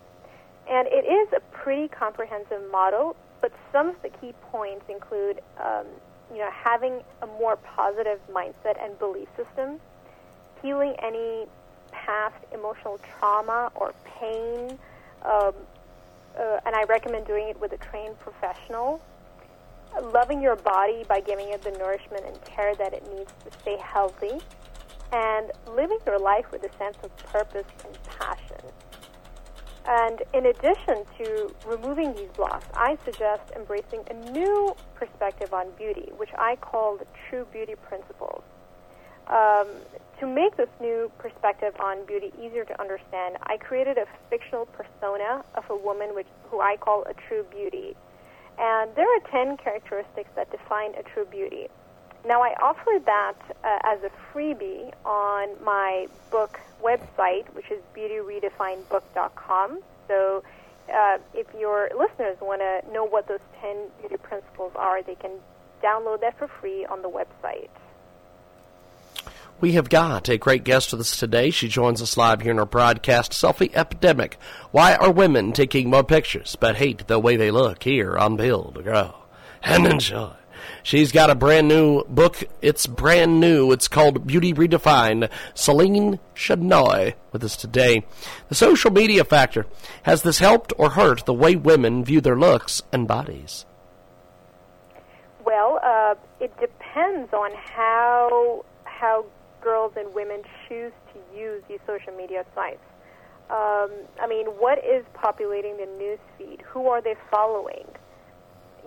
And 0.69 0.87
it 0.87 1.03
is 1.03 1.27
a 1.33 1.41
pretty 1.51 1.89
comprehensive 1.89 2.71
model, 2.71 3.17
but 3.41 3.51
some 3.73 3.89
of 3.89 4.01
the 4.01 4.09
key 4.09 4.33
points 4.49 4.85
include 4.87 5.41
um, 5.59 5.87
you 6.31 6.39
know, 6.39 6.49
having 6.51 7.01
a 7.21 7.27
more 7.27 7.57
positive 7.57 8.19
mindset 8.31 8.81
and 8.83 8.97
belief 8.99 9.27
system, 9.35 9.79
healing 10.61 10.95
any 11.01 11.45
past 11.91 12.35
emotional 12.53 12.99
trauma 12.99 13.71
or 13.75 13.93
pain, 14.05 14.77
um, 15.23 15.53
uh, 16.39 16.59
and 16.65 16.75
I 16.75 16.83
recommend 16.83 17.27
doing 17.27 17.49
it 17.49 17.59
with 17.59 17.73
a 17.73 17.77
trained 17.77 18.17
professional. 18.19 19.01
Loving 20.01 20.41
your 20.41 20.55
body 20.55 21.03
by 21.07 21.19
giving 21.19 21.49
it 21.49 21.61
the 21.61 21.71
nourishment 21.71 22.23
and 22.25 22.41
care 22.45 22.73
that 22.75 22.93
it 22.93 23.03
needs 23.13 23.33
to 23.43 23.59
stay 23.59 23.77
healthy, 23.77 24.39
and 25.11 25.51
living 25.75 25.99
your 26.05 26.17
life 26.17 26.49
with 26.51 26.63
a 26.63 26.77
sense 26.77 26.95
of 27.03 27.15
purpose 27.17 27.67
and 27.85 27.97
passion. 28.03 28.50
And 29.87 30.21
in 30.33 30.45
addition 30.45 31.05
to 31.17 31.53
removing 31.65 32.13
these 32.13 32.29
blocks, 32.35 32.67
I 32.73 32.97
suggest 33.03 33.51
embracing 33.55 34.03
a 34.09 34.31
new 34.31 34.75
perspective 34.95 35.53
on 35.53 35.71
beauty, 35.77 36.11
which 36.17 36.29
I 36.37 36.55
call 36.57 36.97
the 36.97 37.07
true 37.29 37.47
beauty 37.51 37.75
principles. 37.75 38.43
Um, 39.27 39.67
to 40.19 40.27
make 40.27 40.55
this 40.55 40.69
new 40.79 41.11
perspective 41.17 41.73
on 41.79 42.05
beauty 42.05 42.31
easier 42.39 42.63
to 42.65 42.79
understand, 42.79 43.37
I 43.43 43.57
created 43.57 43.97
a 43.97 44.05
fictional 44.29 44.67
persona 44.67 45.43
of 45.55 45.63
a 45.69 45.75
woman 45.75 46.13
which, 46.13 46.27
who 46.49 46.59
I 46.61 46.77
call 46.77 47.03
a 47.03 47.13
true 47.27 47.43
beauty. 47.49 47.95
And 48.59 48.93
there 48.95 49.07
are 49.07 49.19
10 49.31 49.57
characteristics 49.57 50.29
that 50.35 50.51
define 50.51 50.93
a 50.93 51.03
true 51.03 51.25
beauty. 51.25 51.67
Now, 52.25 52.41
I 52.41 52.53
offer 52.61 52.99
that 53.05 53.33
uh, 53.63 53.79
as 53.83 53.99
a 54.03 54.11
freebie 54.31 54.93
on 55.05 55.49
my 55.63 56.07
book 56.29 56.59
website, 56.83 57.47
which 57.53 57.71
is 57.71 57.81
beautyredefinedbook.com. 57.95 59.79
So, 60.07 60.43
uh, 60.93 61.17
if 61.33 61.47
your 61.57 61.89
listeners 61.97 62.37
want 62.41 62.61
to 62.61 62.91
know 62.91 63.05
what 63.05 63.27
those 63.27 63.39
10 63.61 63.75
beauty 63.99 64.17
principles 64.17 64.73
are, 64.75 65.01
they 65.01 65.15
can 65.15 65.31
download 65.83 66.21
that 66.21 66.37
for 66.37 66.47
free 66.47 66.85
on 66.85 67.01
the 67.01 67.09
website. 67.09 67.69
We 69.59 69.73
have 69.73 69.89
got 69.89 70.27
a 70.27 70.37
great 70.37 70.63
guest 70.63 70.91
with 70.91 71.01
us 71.01 71.19
today. 71.19 71.51
She 71.51 71.67
joins 71.67 72.01
us 72.01 72.17
live 72.17 72.41
here 72.41 72.51
in 72.51 72.57
our 72.57 72.65
broadcast, 72.65 73.31
Selfie 73.31 73.71
Epidemic. 73.75 74.37
Why 74.71 74.95
are 74.95 75.11
women 75.11 75.53
taking 75.53 75.89
more 75.89 76.03
pictures 76.03 76.55
but 76.59 76.77
hate 76.77 77.07
the 77.07 77.19
way 77.19 77.35
they 77.35 77.51
look 77.51 77.83
here 77.83 78.17
on 78.17 78.37
Build, 78.37 78.83
Grow, 78.83 79.13
and 79.61 79.85
Enjoy? 79.85 80.33
She's 80.83 81.11
got 81.11 81.29
a 81.29 81.35
brand 81.35 81.67
new 81.67 82.03
book. 82.05 82.43
It's 82.61 82.87
brand 82.87 83.39
new. 83.39 83.71
It's 83.71 83.87
called 83.87 84.25
Beauty 84.25 84.53
Redefined. 84.53 85.29
Celine 85.53 86.19
Shenoy 86.35 87.13
with 87.31 87.43
us 87.43 87.55
today. 87.55 88.05
The 88.49 88.55
social 88.55 88.91
media 88.91 89.23
factor. 89.23 89.65
Has 90.03 90.23
this 90.23 90.39
helped 90.39 90.73
or 90.77 90.91
hurt 90.91 91.25
the 91.25 91.33
way 91.33 91.55
women 91.55 92.03
view 92.03 92.21
their 92.21 92.37
looks 92.37 92.81
and 92.91 93.07
bodies? 93.07 93.65
Well, 95.45 95.79
uh, 95.83 96.15
it 96.39 96.51
depends 96.59 97.33
on 97.33 97.51
how 97.55 98.65
how 98.85 99.25
girls 99.61 99.93
and 99.97 100.13
women 100.13 100.41
choose 100.67 100.91
to 101.13 101.37
use 101.37 101.63
these 101.67 101.79
social 101.85 102.13
media 102.13 102.45
sites. 102.55 102.79
Um, 103.49 103.91
I 104.19 104.27
mean, 104.27 104.45
what 104.47 104.77
is 104.79 105.03
populating 105.13 105.77
the 105.77 105.85
news 105.97 106.19
feed? 106.37 106.61
Who 106.61 106.87
are 106.87 107.01
they 107.01 107.15
following? 107.29 107.85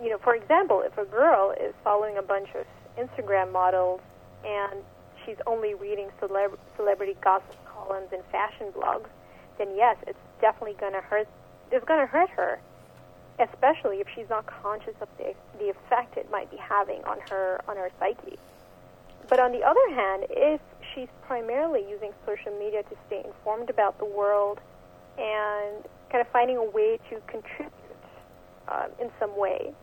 You 0.01 0.09
know, 0.09 0.17
for 0.17 0.35
example, 0.35 0.81
if 0.85 0.97
a 0.97 1.05
girl 1.05 1.51
is 1.51 1.73
following 1.83 2.17
a 2.17 2.21
bunch 2.21 2.49
of 2.55 2.65
Instagram 2.97 3.51
models 3.51 4.01
and 4.45 4.83
she's 5.25 5.37
only 5.47 5.73
reading 5.73 6.09
celeb- 6.21 6.57
celebrity 6.75 7.15
gossip 7.21 7.55
columns 7.65 8.09
and 8.11 8.23
fashion 8.31 8.67
blogs, 8.75 9.07
then 9.57 9.69
yes, 9.75 9.97
it's 10.07 10.19
definitely 10.41 10.75
going 10.79 10.93
to 10.93 11.01
hurt. 11.01 11.27
It's 11.71 11.85
going 11.85 11.99
to 11.99 12.05
hurt 12.05 12.29
her, 12.31 12.59
especially 13.39 13.97
if 13.97 14.07
she's 14.13 14.29
not 14.29 14.45
conscious 14.45 14.95
of 15.01 15.07
the 15.17 15.33
the 15.59 15.69
effect 15.69 16.17
it 16.17 16.29
might 16.29 16.51
be 16.51 16.57
having 16.57 17.03
on 17.05 17.19
her 17.29 17.61
on 17.67 17.77
her 17.77 17.89
psyche. 17.99 18.37
But 19.29 19.39
on 19.39 19.51
the 19.51 19.63
other 19.63 19.89
hand, 19.95 20.25
if 20.29 20.61
she's 20.93 21.07
primarily 21.25 21.83
using 21.89 22.11
social 22.25 22.51
media 22.59 22.83
to 22.83 22.95
stay 23.07 23.23
informed 23.25 23.69
about 23.69 23.97
the 23.97 24.05
world 24.05 24.59
and 25.17 25.83
kind 26.11 26.21
of 26.21 26.27
finding 26.31 26.57
a 26.57 26.63
way 26.63 26.99
to 27.09 27.19
contribute 27.27 27.71
um, 28.67 28.91
in 28.99 29.09
some 29.19 29.37
way, 29.37 29.73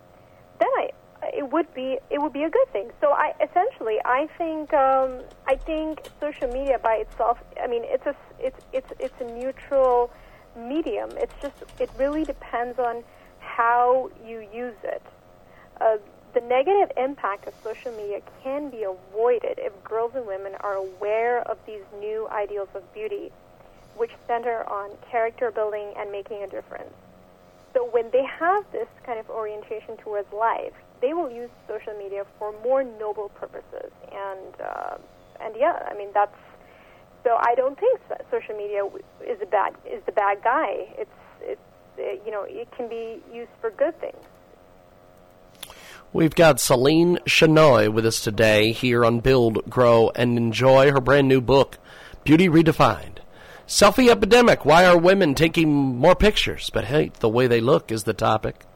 then 0.62 0.68
I 0.78 0.90
it 1.22 1.50
would 1.52 1.72
be 1.74 1.98
it 2.10 2.20
would 2.20 2.32
be 2.32 2.44
a 2.44 2.50
good 2.50 2.68
thing. 2.72 2.90
So 3.00 3.12
I 3.12 3.32
essentially 3.40 3.98
I 4.04 4.28
think 4.38 4.72
um, 4.74 5.20
I 5.46 5.56
think 5.56 6.00
social 6.20 6.48
media 6.48 6.78
by 6.78 6.94
itself. 6.96 7.38
I 7.62 7.66
mean, 7.66 7.82
it's 7.84 8.06
a 8.06 8.16
it's 8.38 8.58
it's 8.72 8.92
it's 8.98 9.20
a 9.20 9.24
neutral 9.24 10.10
medium. 10.56 11.10
It's 11.16 11.34
just 11.40 11.54
it 11.78 11.90
really 11.98 12.24
depends 12.24 12.78
on 12.78 13.04
how 13.40 14.10
you 14.26 14.46
use 14.52 14.80
it. 14.82 15.02
Uh, 15.80 15.96
the 16.34 16.40
negative 16.40 16.90
impact 16.96 17.46
of 17.46 17.54
social 17.62 17.92
media 17.92 18.20
can 18.42 18.70
be 18.70 18.84
avoided 18.84 19.58
if 19.58 19.72
girls 19.84 20.12
and 20.14 20.26
women 20.26 20.54
are 20.60 20.76
aware 20.76 21.42
of 21.42 21.58
these 21.66 21.84
new 22.00 22.26
ideals 22.28 22.68
of 22.74 22.82
beauty, 22.94 23.30
which 23.96 24.12
center 24.26 24.68
on 24.68 24.90
character 25.10 25.50
building 25.50 25.92
and 25.96 26.10
making 26.10 26.42
a 26.42 26.46
difference. 26.46 26.94
So 27.82 27.88
when 27.90 28.10
they 28.12 28.24
have 28.24 28.64
this 28.70 28.86
kind 29.04 29.18
of 29.18 29.28
orientation 29.28 29.96
towards 29.96 30.32
life, 30.32 30.72
they 31.00 31.14
will 31.14 31.30
use 31.30 31.50
social 31.66 31.94
media 31.98 32.24
for 32.38 32.54
more 32.62 32.84
noble 32.84 33.30
purposes. 33.30 33.90
And 34.12 34.60
uh, 34.60 34.98
and 35.40 35.54
yeah, 35.58 35.88
I 35.90 35.94
mean 35.94 36.10
that's 36.14 36.36
so. 37.24 37.38
I 37.40 37.56
don't 37.56 37.76
think 37.78 38.00
social 38.30 38.56
media 38.56 38.84
is 39.26 39.40
a 39.42 39.46
bad 39.46 39.74
is 39.84 40.00
the 40.06 40.12
bad 40.12 40.44
guy. 40.44 40.94
It's 40.96 41.10
it's 41.40 42.22
you 42.24 42.30
know 42.30 42.44
it 42.46 42.68
can 42.76 42.88
be 42.88 43.20
used 43.34 43.50
for 43.60 43.70
good 43.70 43.98
things. 44.00 44.24
We've 46.12 46.34
got 46.34 46.60
Celine 46.60 47.18
Shenoy 47.26 47.92
with 47.92 48.06
us 48.06 48.20
today 48.20 48.70
here 48.70 49.04
on 49.04 49.18
Build, 49.20 49.68
Grow, 49.68 50.12
and 50.14 50.36
Enjoy 50.36 50.92
her 50.92 51.00
brand 51.00 51.26
new 51.26 51.40
book, 51.40 51.78
Beauty 52.22 52.48
Redefined. 52.48 53.18
Selfie 53.66 54.10
epidemic. 54.10 54.64
Why 54.64 54.84
are 54.84 54.98
women 54.98 55.34
taking 55.34 55.70
more 55.72 56.14
pictures 56.14 56.70
but 56.70 56.86
hate 56.86 57.14
the 57.14 57.28
way 57.28 57.46
they 57.46 57.60
look 57.60 57.90
is 57.90 58.04
the 58.04 58.14
topic. 58.14 58.66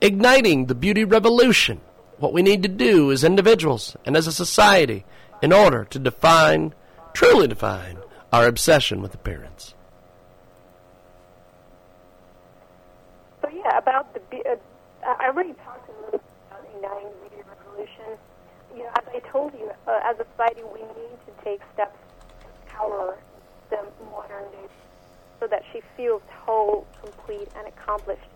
Igniting 0.00 0.66
the 0.66 0.74
beauty 0.74 1.04
revolution. 1.04 1.80
What 2.18 2.32
we 2.32 2.42
need 2.42 2.62
to 2.62 2.68
do 2.68 3.10
as 3.10 3.24
individuals 3.24 3.96
and 4.04 4.16
as 4.16 4.26
a 4.26 4.32
society 4.32 5.04
in 5.42 5.52
order 5.52 5.84
to 5.86 5.98
define, 5.98 6.74
truly 7.14 7.48
define, 7.48 7.98
our 8.32 8.46
obsession 8.46 9.00
with 9.00 9.14
appearance. 9.14 9.74
So 13.40 13.48
yeah, 13.48 13.78
about 13.78 14.12
the 14.14 14.20
uh, 14.48 14.56
I 15.02 15.28
already 15.28 15.54
talked 15.64 15.88
a 15.88 15.92
little 16.04 16.10
bit 16.12 16.22
about 16.50 16.64
igniting 16.74 17.08
the 17.08 17.28
beauty 17.28 17.42
revolution. 17.48 18.18
You 18.76 18.82
know, 18.84 18.90
as 18.98 19.04
I 19.14 19.18
told 19.30 19.54
you, 19.54 19.70
uh, 19.88 20.00
as 20.04 20.16
a 20.20 20.26
society, 20.32 20.62
we 20.72 20.80
need 20.80 21.16
to 21.26 21.44
take 21.44 21.60
steps 21.72 21.98
to 22.42 22.70
power 22.70 23.16
so 25.40 25.46
that 25.46 25.64
she 25.72 25.80
feels 25.96 26.22
whole, 26.44 26.86
complete, 27.02 27.48
and 27.56 27.66
accomplished, 27.66 28.28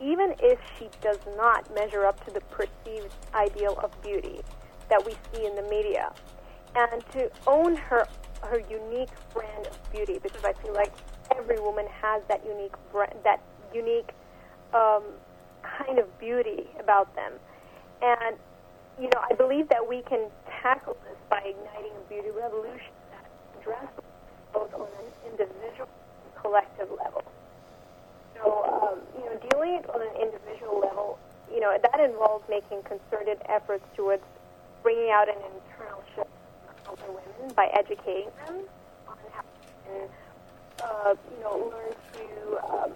even 0.00 0.34
if 0.40 0.58
she 0.78 0.88
does 1.00 1.18
not 1.36 1.74
measure 1.74 2.04
up 2.04 2.24
to 2.26 2.30
the 2.30 2.40
perceived 2.42 3.12
ideal 3.34 3.78
of 3.82 3.90
beauty 4.02 4.40
that 4.88 5.04
we 5.04 5.12
see 5.32 5.46
in 5.46 5.56
the 5.56 5.62
media, 5.62 6.12
and 6.76 7.02
to 7.12 7.30
own 7.46 7.74
her 7.76 8.06
her 8.42 8.60
unique 8.70 9.10
brand 9.34 9.66
of 9.66 9.92
beauty 9.92 10.18
because 10.22 10.44
I 10.44 10.52
feel 10.54 10.72
like 10.72 10.92
every 11.36 11.60
woman 11.60 11.86
has 12.00 12.22
that 12.28 12.44
unique 12.46 12.72
brand, 12.92 13.14
that 13.24 13.40
unique 13.74 14.10
um, 14.72 15.02
kind 15.62 15.98
of 15.98 16.06
beauty 16.18 16.66
about 16.78 17.14
them. 17.14 17.32
And, 18.02 18.36
you 18.98 19.08
know, 19.12 19.20
I 19.30 19.34
believe 19.34 19.68
that 19.68 19.86
we 19.86 20.02
can 20.02 20.30
tackle 20.62 20.96
this 21.04 21.18
by 21.28 21.38
igniting 21.38 21.92
a 21.96 22.08
beauty 22.08 22.30
revolution 22.30 22.92
that 23.12 23.26
addresses 23.60 24.04
both 24.52 24.72
on 24.74 24.82
an 24.82 25.30
individual 25.30 25.88
collective 26.40 26.88
level. 26.90 27.24
So, 28.34 28.64
um, 28.64 28.98
you 29.18 29.24
know, 29.28 29.36
dealing 29.50 29.84
on 29.92 30.00
an 30.00 30.14
individual 30.20 30.80
level, 30.80 31.18
you 31.52 31.60
know, 31.60 31.76
that 31.76 32.00
involves 32.00 32.44
making 32.48 32.82
concerted 32.82 33.38
efforts 33.48 33.84
towards 33.96 34.22
bringing 34.82 35.10
out 35.10 35.28
an 35.28 35.36
internal 35.36 36.02
shift 36.14 36.30
for 36.64 36.90
older 36.90 37.08
women 37.08 37.54
by 37.54 37.66
educating 37.74 38.30
them 38.46 38.64
on 39.08 39.16
how 39.32 39.42
to, 39.42 40.84
uh, 40.84 41.14
you 41.36 41.42
know, 41.42 41.70
learn 41.70 41.92
to 42.14 42.72
um, 42.72 42.92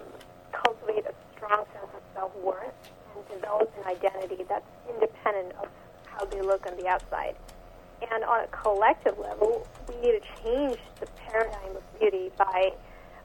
cultivate 0.51 1.05
a 1.05 1.13
strong 1.35 1.65
sense 1.73 1.91
of 1.93 2.01
self-worth 2.13 2.73
and 3.15 3.27
develop 3.29 3.71
an 3.77 3.85
identity 3.85 4.43
that's 4.49 4.65
independent 4.89 5.53
of 5.61 5.67
how 6.05 6.25
they 6.25 6.41
look 6.41 6.65
on 6.65 6.75
the 6.77 6.87
outside. 6.87 7.35
And 8.11 8.23
on 8.23 8.43
a 8.43 8.47
collective 8.47 9.17
level, 9.19 9.67
we 9.87 9.95
need 10.01 10.19
to 10.19 10.43
change 10.43 10.77
the 10.99 11.07
paradigm 11.27 11.75
of 11.75 11.99
beauty 11.99 12.31
by 12.37 12.71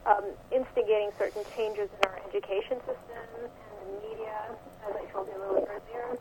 um, 0.06 0.24
instigating 0.52 1.10
certain 1.18 1.44
changes 1.56 1.88
in 1.90 2.00
our 2.08 2.20
education 2.28 2.78
system 2.88 3.24
and 3.44 3.50
the 3.50 4.08
media, 4.08 4.36
as 4.88 4.96
I 4.96 5.04
told 5.12 5.28
you 5.28 5.36
a 5.36 5.40
little 5.40 5.68
earlier. 5.68 6.18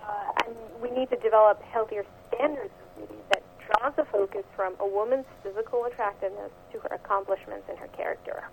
Uh, 0.00 0.44
and 0.46 0.54
we 0.80 0.90
need 0.90 1.10
to 1.10 1.16
develop 1.16 1.60
healthier 1.62 2.04
standards 2.28 2.72
of 2.80 2.86
beauty 2.96 3.20
that 3.30 3.42
draws 3.66 3.92
the 3.96 4.04
focus 4.12 4.44
from 4.54 4.74
a 4.80 4.86
woman's 4.86 5.26
physical 5.42 5.84
attractiveness 5.84 6.50
to 6.72 6.78
her 6.80 6.94
accomplishments 6.94 7.66
and 7.68 7.78
her 7.78 7.88
character. 7.88 8.44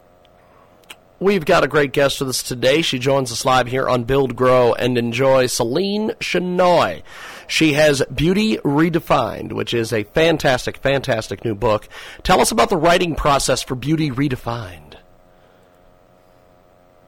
We've 1.24 1.46
got 1.46 1.64
a 1.64 1.70
great 1.70 1.94
guest 1.94 2.20
with 2.20 2.28
us 2.28 2.44
today. 2.44 2.82
She 2.82 3.00
joins 3.00 3.32
us 3.32 3.46
live 3.46 3.68
here 3.68 3.88
on 3.88 4.04
Build, 4.04 4.36
Grow, 4.36 4.74
and 4.74 4.98
Enjoy. 4.98 5.46
Celine 5.46 6.10
Shenoy. 6.20 7.02
She 7.48 7.72
has 7.76 8.04
Beauty 8.14 8.58
Redefined, 8.58 9.54
which 9.54 9.74
is 9.74 9.94
a 9.94 10.04
fantastic, 10.04 10.76
fantastic 10.76 11.46
new 11.46 11.56
book. 11.56 11.88
Tell 12.24 12.42
us 12.42 12.52
about 12.52 12.70
the 12.70 12.76
writing 12.76 13.16
process 13.16 13.64
for 13.64 13.74
Beauty 13.76 14.12
Redefined. 14.12 14.98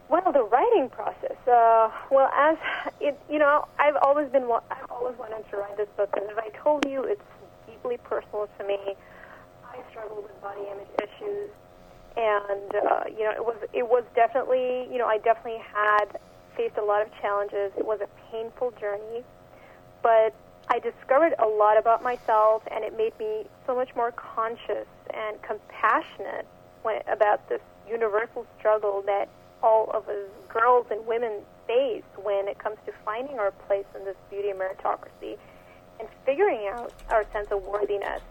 Well, 0.08 0.32
the 0.32 0.44
writing 0.44 0.88
process. 0.88 1.36
Uh, 1.46 1.92
well, 2.10 2.30
as 2.34 2.58
it, 3.02 3.20
you 3.30 3.38
know, 3.38 3.68
I've 3.80 3.98
always 4.02 4.30
been, 4.30 4.44
I've 4.72 4.92
always 4.92 5.18
wanted 5.18 5.44
to 5.52 5.58
write 5.58 5.76
this 5.76 5.90
book, 5.98 6.16
and 6.16 6.24
as 6.32 6.38
I 6.38 6.58
told 6.58 6.86
you, 6.88 7.04
it's 7.04 7.22
deeply 7.68 7.98
personal 7.98 8.48
to 8.60 8.66
me. 8.66 8.80
I 9.66 9.78
struggle 9.90 10.22
with 10.22 10.42
body 10.42 10.62
image 10.72 10.88
issues 11.04 11.50
and 12.18 12.76
uh, 12.76 13.04
you 13.10 13.24
know 13.24 13.32
it 13.32 13.44
was 13.44 13.58
it 13.74 13.88
was 13.88 14.04
definitely 14.16 14.88
you 14.92 14.98
know 14.98 15.08
I 15.08 15.18
definitely 15.18 15.62
had 15.62 16.18
faced 16.56 16.78
a 16.78 16.84
lot 16.84 17.02
of 17.02 17.10
challenges. 17.22 17.72
It 17.78 17.86
was 17.86 18.00
a 18.02 18.08
painful 18.32 18.72
journey, 18.80 19.24
but 20.02 20.34
I 20.70 20.80
discovered 20.80 21.34
a 21.40 21.46
lot 21.46 21.78
about 21.78 22.02
myself, 22.02 22.64
and 22.72 22.84
it 22.84 22.98
made 22.98 23.18
me 23.20 23.46
so 23.68 23.76
much 23.76 23.94
more 23.96 24.12
conscious 24.12 24.88
and 25.14 25.42
compassionate 25.42 26.48
when, 26.84 27.02
about 27.08 27.48
this 27.50 27.62
universal 27.88 28.48
struggle 28.58 29.04
that 29.06 29.30
all 29.62 29.92
of 29.94 30.08
us 30.10 30.30
girls 30.48 30.88
and 30.90 31.06
women 31.06 31.42
face 31.68 32.04
when 32.24 32.48
it 32.48 32.58
comes 32.60 32.78
to 32.86 32.94
finding 33.04 33.40
our 33.40 33.52
place 33.52 33.86
in 33.96 34.06
this 34.06 34.16
beauty 34.30 34.50
meritocracy 34.50 35.38
and 36.00 36.08
figuring 36.26 36.68
out 36.72 36.94
our 37.10 37.26
sense 37.32 37.48
of 37.52 37.64
worthiness. 37.64 38.22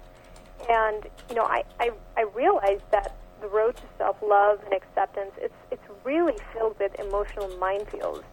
And 0.68 1.04
you 1.28 1.34
know, 1.34 1.44
I 1.44 1.64
I, 1.78 1.90
I 2.16 2.22
realized 2.34 2.84
that 2.90 3.14
the 3.44 3.50
road 3.50 3.76
to 3.76 3.82
self-love 3.98 4.60
and 4.64 4.72
acceptance, 4.72 5.32
it's 5.38 5.54
it's 5.70 5.82
really 6.02 6.36
filled 6.52 6.78
with 6.78 6.98
emotional 6.98 7.48
minefields. 7.60 8.24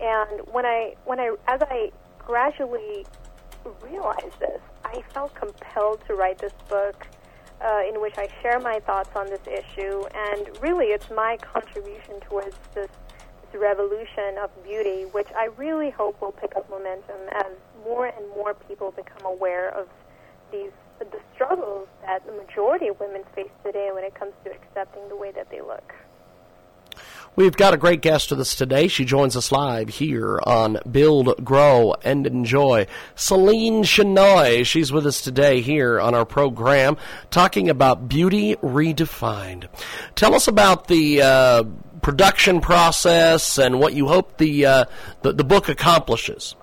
And 0.00 0.40
when 0.52 0.64
I 0.64 0.94
when 1.04 1.20
I 1.20 1.36
as 1.46 1.60
I 1.62 1.92
gradually 2.18 3.06
realized 3.82 4.38
this, 4.38 4.60
I 4.84 5.02
felt 5.12 5.34
compelled 5.34 6.02
to 6.06 6.14
write 6.14 6.38
this 6.38 6.54
book 6.68 7.06
uh, 7.60 7.82
in 7.86 8.00
which 8.00 8.16
I 8.16 8.28
share 8.40 8.58
my 8.58 8.80
thoughts 8.80 9.10
on 9.14 9.26
this 9.26 9.46
issue. 9.46 10.04
And 10.14 10.48
really, 10.62 10.86
it's 10.86 11.10
my 11.10 11.36
contribution 11.38 12.20
towards 12.20 12.56
this 12.74 12.88
revolution 13.52 14.38
of 14.42 14.50
beauty, 14.64 15.02
which 15.12 15.28
I 15.36 15.46
really 15.56 15.90
hope 15.90 16.20
will 16.20 16.32
pick 16.32 16.56
up 16.56 16.70
momentum 16.70 17.20
as 17.32 17.52
more 17.84 18.06
and 18.06 18.28
more 18.28 18.54
people 18.54 18.92
become 18.92 19.26
aware 19.26 19.68
of 19.74 19.88
these 20.52 20.70
the 21.04 21.20
struggles 21.34 21.88
that 22.02 22.24
the 22.26 22.32
majority 22.32 22.88
of 22.88 23.00
women 23.00 23.22
face 23.34 23.50
today 23.64 23.90
when 23.92 24.04
it 24.04 24.14
comes 24.14 24.32
to 24.44 24.50
accepting 24.50 25.08
the 25.08 25.16
way 25.16 25.32
that 25.32 25.50
they 25.50 25.60
look. 25.60 25.94
We've 27.36 27.56
got 27.56 27.72
a 27.72 27.76
great 27.76 28.02
guest 28.02 28.30
with 28.30 28.40
us 28.40 28.56
today. 28.56 28.88
She 28.88 29.04
joins 29.04 29.36
us 29.36 29.52
live 29.52 29.88
here 29.88 30.40
on 30.44 30.78
Build, 30.90 31.44
Grow, 31.44 31.94
and 32.02 32.26
Enjoy. 32.26 32.86
Celine 33.14 33.84
Shenoy. 33.84 34.66
She's 34.66 34.90
with 34.90 35.06
us 35.06 35.20
today 35.20 35.60
here 35.60 36.00
on 36.00 36.14
our 36.14 36.26
program 36.26 36.96
talking 37.30 37.70
about 37.70 38.08
beauty 38.08 38.56
redefined. 38.56 39.68
Tell 40.16 40.34
us 40.34 40.48
about 40.48 40.88
the 40.88 41.22
uh, 41.22 41.64
production 42.02 42.60
process 42.60 43.58
and 43.58 43.78
what 43.78 43.94
you 43.94 44.08
hope 44.08 44.36
the, 44.38 44.66
uh, 44.66 44.84
the, 45.22 45.32
the 45.32 45.44
book 45.44 45.68
accomplishes. 45.68 46.56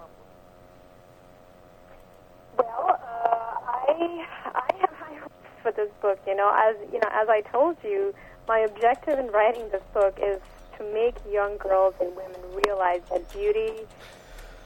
Book. 6.08 6.20
You 6.26 6.36
know, 6.36 6.52
as 6.56 6.76
you 6.94 7.00
know, 7.00 7.10
as 7.12 7.28
I 7.28 7.42
told 7.42 7.76
you, 7.84 8.14
my 8.48 8.60
objective 8.60 9.20
in 9.20 9.28
writing 9.28 9.70
this 9.72 9.84
book 9.94 10.18
is 10.22 10.40
to 10.78 10.84
make 10.94 11.16
young 11.30 11.58
girls 11.58 11.96
and 12.00 12.16
women 12.16 12.40
realize 12.66 13.02
that 13.12 13.30
beauty 13.34 13.74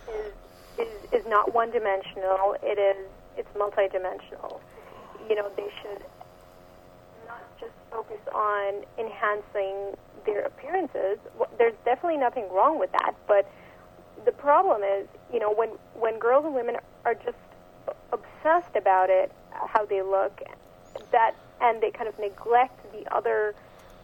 is 0.07 0.33
is, 0.77 0.87
is 1.11 1.25
not 1.27 1.53
one 1.53 1.71
dimensional. 1.71 2.55
It 2.61 2.77
is 2.77 2.97
it's 3.37 3.49
multidimensional. 3.57 4.59
You 5.29 5.35
know, 5.35 5.49
they 5.55 5.69
should 5.81 6.03
not 7.27 7.41
just 7.59 7.73
focus 7.89 8.21
on 8.33 8.85
enhancing 8.99 9.95
their 10.25 10.45
appearances. 10.45 11.17
There's 11.57 11.79
definitely 11.85 12.17
nothing 12.17 12.47
wrong 12.51 12.79
with 12.79 12.91
that, 12.91 13.15
but 13.27 13.49
the 14.25 14.31
problem 14.31 14.83
is, 14.83 15.07
you 15.33 15.39
know, 15.39 15.51
when 15.51 15.69
when 15.95 16.19
girls 16.19 16.45
and 16.45 16.53
women 16.53 16.77
are 17.05 17.15
just 17.15 17.37
obsessed 18.13 18.75
about 18.75 19.09
it, 19.09 19.31
how 19.51 19.85
they 19.85 20.03
look 20.03 20.41
that 21.11 21.35
and 21.61 21.81
they 21.81 21.91
kind 21.91 22.09
of 22.09 22.17
neglect 22.19 22.79
the 22.91 23.05
other 23.13 23.53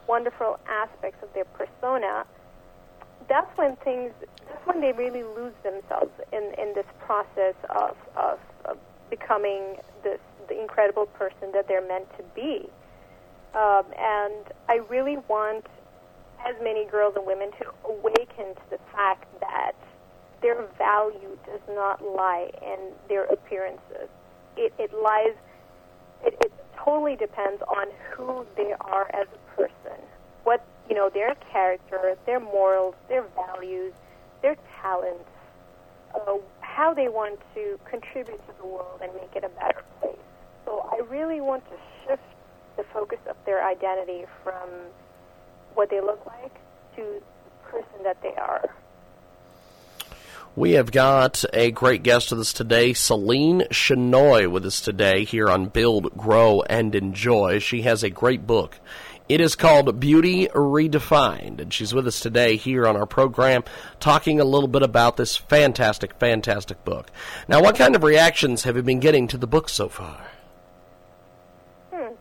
wonderful 0.08 0.60
aspects 0.70 1.22
of 1.24 1.34
their 1.34 1.46
persona, 1.46 2.26
that's 3.28 3.58
when 3.58 3.76
things 3.78 4.12
that's 4.48 4.65
when 4.65 4.80
they 4.80 4.93
really 4.93 5.24
lose 5.24 5.54
themselves 5.63 6.12
in, 6.32 6.54
in 6.58 6.74
this 6.74 6.86
process 7.00 7.56
of, 7.70 7.98
of, 8.15 8.39
of 8.65 8.78
becoming 9.10 9.76
this 10.04 10.20
the 10.48 10.60
incredible 10.60 11.06
person 11.08 11.52
that 11.52 11.67
they're 11.67 11.86
meant 11.86 12.08
to 12.17 12.24
be. 12.36 12.70
Um, 13.54 13.86
and 13.98 14.46
I 14.70 14.80
really 14.89 15.17
want 15.28 15.65
as 16.46 16.56
many 16.62 16.86
girls 16.86 17.15
and 17.17 17.26
women 17.26 17.52
to 17.60 17.74
awaken 17.84 18.56
to 18.56 18.62
the 18.70 18.80
fact 18.93 19.26
that 19.41 19.74
their 20.41 20.63
value 20.78 21.38
does 21.46 21.62
not 21.70 22.02
lie 22.04 22.50
in 22.62 22.93
their 23.10 23.26
appearances. 23.26 24.08
It, 24.56 24.74
it 24.78 24.93
lies 24.93 25.36
totally 26.83 27.15
depends 27.15 27.61
on 27.63 27.87
who 28.11 28.45
they 28.55 28.73
are 28.79 29.09
as 29.13 29.27
a 29.33 29.55
person, 29.55 29.99
what 30.43 30.65
you 30.89 30.95
know, 30.95 31.09
their 31.09 31.35
character, 31.51 32.15
their 32.25 32.39
morals, 32.39 32.95
their 33.09 33.25
values, 33.35 33.93
their 34.41 34.55
talents, 34.81 35.29
uh, 36.15 36.37
how 36.61 36.93
they 36.93 37.09
want 37.09 37.39
to 37.53 37.79
contribute 37.89 38.37
to 38.47 38.53
the 38.61 38.65
world 38.65 38.99
and 39.01 39.13
make 39.15 39.35
it 39.35 39.43
a 39.43 39.49
better 39.49 39.83
place. 39.99 40.15
So 40.65 40.87
I 40.91 41.01
really 41.09 41.41
want 41.41 41.63
to 41.65 41.77
shift 42.05 42.23
the 42.77 42.83
focus 42.93 43.19
of 43.29 43.35
their 43.45 43.65
identity 43.65 44.25
from 44.43 44.69
what 45.73 45.89
they 45.89 45.99
look 45.99 46.25
like 46.25 46.53
to 46.95 47.01
the 47.01 47.69
person 47.69 48.03
that 48.03 48.21
they 48.21 48.35
are. 48.35 48.69
We 50.58 50.72
have 50.72 50.91
got 50.91 51.46
a 51.54 51.70
great 51.70 52.02
guest 52.02 52.32
with 52.32 52.39
us 52.39 52.52
today, 52.52 52.93
Celine 52.93 53.62
Shenoy, 53.70 54.50
with 54.50 54.65
us 54.65 54.82
today 54.82 55.24
here 55.24 55.50
on 55.50 55.67
Build, 55.67 56.17
Grow, 56.17 56.63
and 56.63 56.96
Enjoy. 56.96 57.60
She 57.60 57.84
has 57.84 58.02
a 58.02 58.10
great 58.10 58.48
book. 58.48 58.80
It 59.30 59.39
is 59.39 59.56
called 59.56 60.00
Beauty 60.00 60.48
Redefined, 60.48 61.62
and 61.62 61.72
she's 61.72 61.93
with 61.93 62.08
us 62.08 62.20
today 62.20 62.56
here 62.56 62.88
on 62.88 62.98
our 62.98 63.06
program 63.06 63.65
talking 64.00 64.39
a 64.39 64.46
little 64.46 64.67
bit 64.67 64.82
about 64.82 65.15
this 65.15 65.38
fantastic, 65.38 66.15
fantastic 66.15 66.84
book. 66.84 67.12
Now, 67.48 67.62
what 67.62 67.76
kind 67.76 67.96
of 67.96 68.02
reactions 68.02 68.63
have 68.63 68.76
you 68.78 68.82
been 68.82 69.00
getting 69.00 69.28
to 69.28 69.38
the 69.38 69.46
book 69.46 69.70
so 69.70 69.89
far? 69.89 70.26
Hmm. 71.93 72.15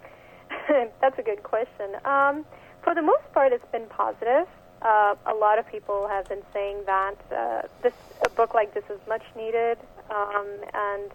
That's 1.00 1.18
a 1.18 1.22
good 1.22 1.42
question. 1.42 1.94
Um, 2.04 2.44
for 2.84 2.94
the 2.94 3.00
most 3.00 3.32
part, 3.32 3.54
it's 3.54 3.64
been 3.72 3.86
positive. 3.86 4.46
Uh, 4.86 5.16
a 5.26 5.34
lot 5.34 5.58
of 5.58 5.66
people 5.66 6.06
have 6.06 6.28
been 6.28 6.44
saying 6.54 6.76
that 6.86 7.16
uh, 7.34 7.62
this 7.82 7.92
a 8.24 8.28
book 8.30 8.54
like 8.54 8.72
this 8.72 8.84
is 8.88 9.00
much 9.08 9.22
needed, 9.36 9.78
um, 10.10 10.46
and 10.72 11.10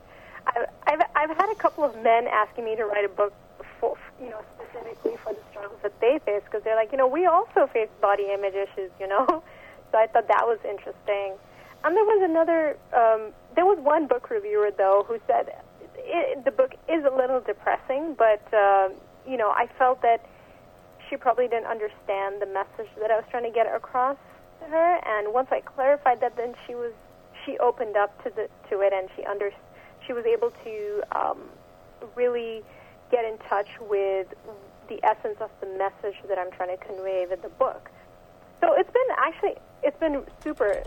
I've, 0.46 0.66
I've 0.88 1.02
I've 1.16 1.38
had 1.38 1.50
a 1.50 1.56
couple 1.56 1.86
of 1.86 1.96
men 2.04 2.28
asking 2.28 2.66
me 2.66 2.76
to 2.76 2.84
write 2.84 3.06
a 3.06 3.14
book 3.22 3.34
for 3.80 3.98
you 4.22 4.30
know 4.30 4.42
specifically 4.56 5.16
for 5.24 5.32
the 5.32 5.40
struggles 5.52 5.80
that 5.84 5.98
they 6.02 6.20
face 6.26 6.42
because 6.44 6.62
they're 6.66 6.76
like 6.76 6.92
you 6.92 6.98
know 6.98 7.08
we 7.08 7.26
also 7.26 7.66
face 7.72 7.88
body 8.02 8.28
image 8.34 8.56
issues 8.56 8.92
you 9.00 9.08
know, 9.08 9.26
so 9.92 9.98
I 9.98 10.08
thought 10.08 10.28
that 10.28 10.46
was 10.46 10.60
interesting. 10.68 11.40
And 11.86 11.96
there 11.96 12.04
was 12.04 12.22
another 12.30 12.76
um, 12.92 13.32
there 13.56 13.66
was 13.66 13.80
one 13.80 14.06
book 14.06 14.30
reviewer 14.30 14.72
though 14.78 15.06
who 15.08 15.18
said 15.28 15.56
it, 15.96 16.44
the 16.44 16.52
book 16.52 16.74
is 16.90 17.06
a 17.06 17.16
little 17.16 17.40
depressing, 17.40 18.16
but 18.18 18.44
uh, 18.54 18.90
you 19.26 19.38
know 19.38 19.52
I 19.52 19.70
felt 19.80 20.02
that 20.02 20.26
she 21.12 21.17
probably 21.17 21.47
didn't 21.47 21.67
understand 21.67 22.41
the 22.41 22.47
message 22.47 22.89
that 23.00 23.12
I 23.12 23.17
was 23.17 23.26
trying 23.30 23.43
to 23.43 23.52
get 23.52 23.67
across 23.67 24.17
to 24.62 24.65
her. 24.65 25.00
And 25.06 25.34
once 25.34 25.50
I 25.52 25.60
clarified 25.60 26.21
that, 26.21 26.38
then 26.38 26.56
she 26.65 26.74
was 26.74 26.93
she 27.45 27.58
opened 27.60 27.97
up 27.97 28.24
to 28.24 28.30
the 28.30 28.47
to 28.69 28.80
it, 28.80 28.93
and 28.93 29.10
she 29.15 29.26
under 29.26 29.52
she 30.08 30.13
was 30.13 30.26
able 30.26 30.52
to 30.63 31.04
um, 31.12 31.38
really 32.15 32.63
get 33.12 33.26
in 33.26 33.38
touch 33.50 33.67
with 33.82 34.28
the 34.88 35.00
essence 35.04 35.38
of 35.41 35.52
the 35.60 35.67
message 35.78 36.15
that 36.28 36.39
I'm 36.39 36.52
trying 36.52 36.76
to 36.76 36.84
convey 36.84 37.28
with 37.30 37.41
the 37.41 37.50
book. 37.50 37.91
So 38.62 38.74
it's 38.74 38.91
been 38.91 39.12
actually 39.17 39.56
it's 39.84 40.00
been 40.00 40.24
super 40.41 40.82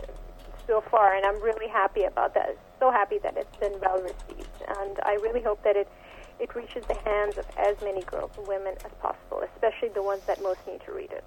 so 0.65 0.81
far, 0.89 1.15
and 1.15 1.23
I'm 1.25 1.39
really 1.43 1.67
happy 1.67 2.03
about 2.03 2.33
that. 2.33 2.57
So 2.79 2.89
happy 2.89 3.19
that 3.19 3.37
it's 3.37 3.55
been 3.57 3.79
well 3.79 4.01
received. 4.01 4.49
and 4.67 4.99
I 5.03 5.13
really 5.21 5.41
hope 5.41 5.63
that 5.63 5.75
it 5.75 5.87
it 6.39 6.53
reaches 6.55 6.85
the 6.87 6.95
hands 6.95 7.37
of 7.37 7.45
as 7.57 7.79
many 7.81 8.01
girls 8.03 8.31
and 8.37 8.47
women 8.47 8.75
as 8.83 8.91
possible, 9.01 9.43
especially 9.53 9.89
the 9.89 10.03
ones 10.03 10.21
that 10.27 10.41
most 10.41 10.59
need 10.67 10.81
to 10.85 10.91
read 10.91 11.11
it. 11.11 11.23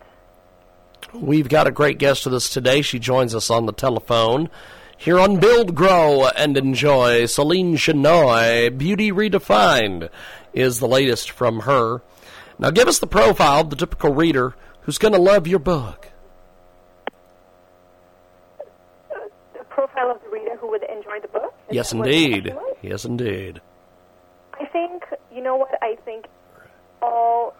We've 1.14 1.48
got 1.48 1.66
a 1.66 1.70
great 1.70 1.98
guest 1.98 2.24
with 2.24 2.34
us 2.34 2.50
today. 2.50 2.82
She 2.82 2.98
joins 2.98 3.34
us 3.34 3.50
on 3.50 3.66
the 3.66 3.72
telephone. 3.72 4.50
Here 4.96 5.18
on 5.18 5.38
Build, 5.38 5.74
Grow, 5.74 6.26
and 6.26 6.56
Enjoy, 6.56 7.26
Celine 7.26 7.76
Shenoy, 7.76 8.76
Beauty 8.76 9.12
Redefined, 9.12 10.10
is 10.52 10.80
the 10.80 10.88
latest 10.88 11.30
from 11.30 11.60
her. 11.60 12.02
Now 12.58 12.70
give 12.70 12.88
us 12.88 12.98
the 12.98 13.06
profile 13.06 13.60
of 13.60 13.70
the 13.70 13.76
typical 13.76 14.12
reader 14.12 14.54
who's 14.82 14.98
going 14.98 15.14
to 15.14 15.20
love 15.20 15.46
your 15.46 15.60
book. 15.60 16.08
Uh, 17.06 17.10
the 19.56 19.64
profile 19.68 20.10
of 20.10 20.20
the 20.22 20.30
reader 20.30 20.56
who 20.56 20.68
would 20.68 20.82
enjoy 20.82 21.20
the 21.22 21.28
book? 21.28 21.54
Is 21.68 21.76
yes, 21.76 21.92
indeed. 21.92 22.52
Yes, 22.82 23.04
indeed. 23.04 23.60
You 25.38 25.44
know 25.44 25.54
what, 25.54 25.78
I 25.80 25.94
think 26.04 26.26
all 27.00 27.54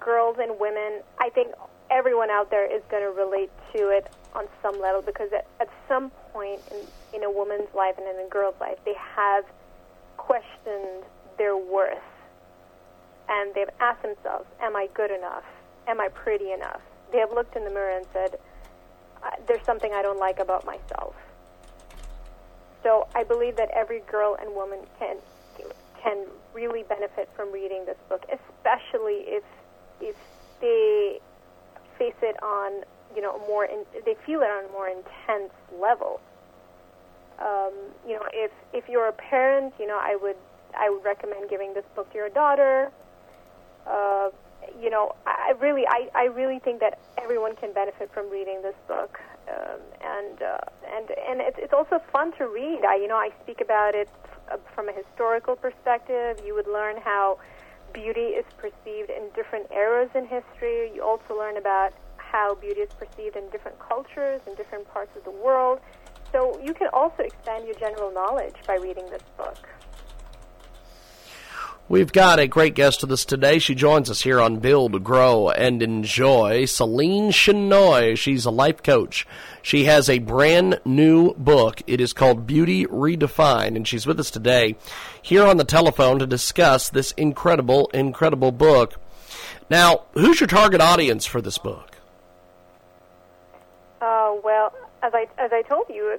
girls 0.00 0.38
and 0.40 0.58
women, 0.58 1.02
I 1.18 1.28
think 1.28 1.52
everyone 1.90 2.30
out 2.30 2.50
there 2.50 2.64
is 2.64 2.80
going 2.90 3.02
to 3.02 3.10
relate 3.10 3.50
to 3.74 3.90
it 3.90 4.10
on 4.34 4.46
some 4.62 4.80
level 4.80 5.02
because 5.02 5.30
at, 5.34 5.46
at 5.60 5.68
some 5.86 6.10
point 6.32 6.62
in, 6.70 7.18
in 7.18 7.24
a 7.24 7.30
woman's 7.30 7.68
life 7.74 7.96
and 7.98 8.08
in 8.08 8.24
a 8.24 8.28
girl's 8.30 8.54
life, 8.62 8.78
they 8.86 8.94
have 8.94 9.44
questioned 10.16 11.04
their 11.36 11.54
worth. 11.54 11.98
And 13.28 13.54
they've 13.54 13.68
asked 13.78 14.00
themselves, 14.00 14.46
Am 14.62 14.74
I 14.74 14.88
good 14.94 15.10
enough? 15.10 15.44
Am 15.86 16.00
I 16.00 16.08
pretty 16.08 16.52
enough? 16.52 16.80
They 17.12 17.18
have 17.18 17.32
looked 17.32 17.56
in 17.56 17.64
the 17.64 17.70
mirror 17.70 17.94
and 17.94 18.06
said, 18.14 18.38
There's 19.46 19.66
something 19.66 19.92
I 19.92 20.00
don't 20.00 20.18
like 20.18 20.38
about 20.38 20.64
myself. 20.64 21.14
So 22.82 23.06
I 23.14 23.22
believe 23.22 23.56
that 23.56 23.68
every 23.72 24.00
girl 24.10 24.34
and 24.40 24.54
woman 24.54 24.78
can 24.98 25.18
can 26.02 26.26
really 26.54 26.82
benefit 26.88 27.28
from 27.36 27.52
reading 27.52 27.84
this 27.86 27.96
book, 28.08 28.24
especially 28.28 29.24
if 29.26 29.44
if 30.00 30.16
they 30.60 31.18
face 31.98 32.18
it 32.22 32.40
on 32.42 32.84
you 33.14 33.22
know 33.22 33.38
more 33.46 33.64
in, 33.64 33.84
they 34.04 34.16
feel 34.26 34.40
it 34.40 34.50
on 34.50 34.64
a 34.64 34.72
more 34.72 34.88
intense 34.88 35.52
level. 35.80 36.20
Um, 37.38 37.72
you 38.06 38.14
know, 38.14 38.26
if 38.32 38.50
if 38.72 38.88
you're 38.88 39.08
a 39.08 39.12
parent, 39.12 39.74
you 39.78 39.86
know, 39.86 39.98
I 40.00 40.16
would 40.20 40.36
I 40.76 40.90
would 40.90 41.04
recommend 41.04 41.48
giving 41.50 41.74
this 41.74 41.84
book 41.94 42.10
to 42.12 42.16
your 42.16 42.28
daughter. 42.28 42.90
Uh, 43.86 44.30
you 44.80 44.90
know, 44.90 45.14
I 45.26 45.52
really 45.60 45.86
I, 45.86 46.08
I 46.14 46.24
really 46.24 46.58
think 46.58 46.80
that 46.80 46.98
everyone 47.16 47.56
can 47.56 47.72
benefit 47.72 48.10
from 48.12 48.30
reading 48.30 48.62
this 48.62 48.74
book, 48.86 49.18
um, 49.48 49.80
and 50.00 50.42
uh, 50.42 50.58
and 50.96 51.10
and 51.28 51.40
it's 51.40 51.58
it's 51.58 51.72
also 51.72 52.00
fun 52.12 52.32
to 52.38 52.48
read. 52.48 52.84
I 52.84 52.96
you 52.96 53.08
know 53.08 53.16
I 53.16 53.30
speak 53.42 53.60
about 53.60 53.94
it 53.94 54.08
from 54.74 54.88
a 54.88 54.92
historical 54.92 55.56
perspective. 55.56 56.40
You 56.44 56.54
would 56.54 56.66
learn 56.66 56.96
how 56.96 57.38
beauty 57.92 58.36
is 58.36 58.44
perceived 58.56 59.10
in 59.10 59.28
different 59.34 59.70
eras 59.72 60.10
in 60.14 60.26
history. 60.26 60.90
You 60.94 61.02
also 61.02 61.38
learn 61.38 61.56
about 61.56 61.92
how 62.16 62.54
beauty 62.54 62.80
is 62.80 62.90
perceived 62.94 63.36
in 63.36 63.48
different 63.50 63.78
cultures 63.78 64.40
in 64.46 64.54
different 64.54 64.88
parts 64.92 65.16
of 65.16 65.24
the 65.24 65.30
world. 65.30 65.80
So 66.32 66.60
you 66.62 66.74
can 66.74 66.88
also 66.92 67.22
expand 67.22 67.64
your 67.64 67.74
general 67.74 68.12
knowledge 68.12 68.56
by 68.66 68.76
reading 68.76 69.08
this 69.10 69.22
book. 69.36 69.66
We've 71.90 72.12
got 72.12 72.38
a 72.38 72.46
great 72.46 72.74
guest 72.74 73.00
with 73.00 73.10
us 73.12 73.24
today. 73.24 73.58
She 73.58 73.74
joins 73.74 74.10
us 74.10 74.20
here 74.20 74.42
on 74.42 74.58
Build, 74.58 75.02
Grow, 75.02 75.48
and 75.48 75.82
Enjoy. 75.82 76.66
Celine 76.66 77.30
Shenoy. 77.30 78.14
She's 78.14 78.44
a 78.44 78.50
life 78.50 78.82
coach. 78.82 79.26
She 79.62 79.86
has 79.86 80.10
a 80.10 80.18
brand 80.18 80.82
new 80.84 81.32
book. 81.32 81.80
It 81.86 81.98
is 82.02 82.12
called 82.12 82.46
Beauty 82.46 82.84
Redefined, 82.84 83.74
and 83.74 83.88
she's 83.88 84.06
with 84.06 84.20
us 84.20 84.30
today 84.30 84.76
here 85.22 85.46
on 85.46 85.56
the 85.56 85.64
telephone 85.64 86.18
to 86.18 86.26
discuss 86.26 86.90
this 86.90 87.12
incredible, 87.12 87.90
incredible 87.94 88.52
book. 88.52 88.96
Now, 89.70 90.04
who's 90.12 90.40
your 90.40 90.46
target 90.46 90.82
audience 90.82 91.24
for 91.24 91.40
this 91.40 91.56
book? 91.56 91.96
Uh, 94.02 94.34
well, 94.44 94.74
as 95.02 95.14
I 95.14 95.26
as 95.38 95.52
I 95.54 95.62
told 95.62 95.86
you, 95.88 96.18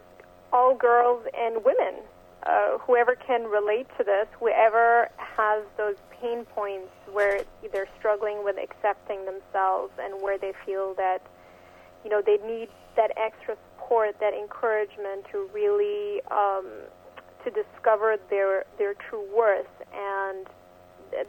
all 0.51 0.73
girls 0.73 1.23
and 1.37 1.63
women. 1.63 2.01
Uh, 2.43 2.77
whoever 2.79 3.15
can 3.15 3.43
relate 3.43 3.87
to 3.97 4.03
this, 4.03 4.27
whoever 4.39 5.09
has 5.17 5.63
those 5.77 5.95
pain 6.21 6.45
points 6.45 6.89
where 7.11 7.41
they're 7.73 7.89
struggling 7.97 8.43
with 8.43 8.57
accepting 8.57 9.25
themselves 9.25 9.91
and 9.99 10.21
where 10.21 10.37
they 10.37 10.53
feel 10.65 10.93
that, 10.93 11.21
you 12.03 12.09
know, 12.09 12.21
they 12.25 12.37
need 12.47 12.69
that 12.95 13.11
extra 13.17 13.57
support, 13.75 14.19
that 14.19 14.33
encouragement 14.33 15.25
to 15.31 15.49
really 15.53 16.21
um, 16.31 16.65
to 17.43 17.51
discover 17.51 18.17
their 18.29 18.65
their 18.77 18.93
true 18.93 19.25
worth, 19.35 19.67
and 19.93 20.47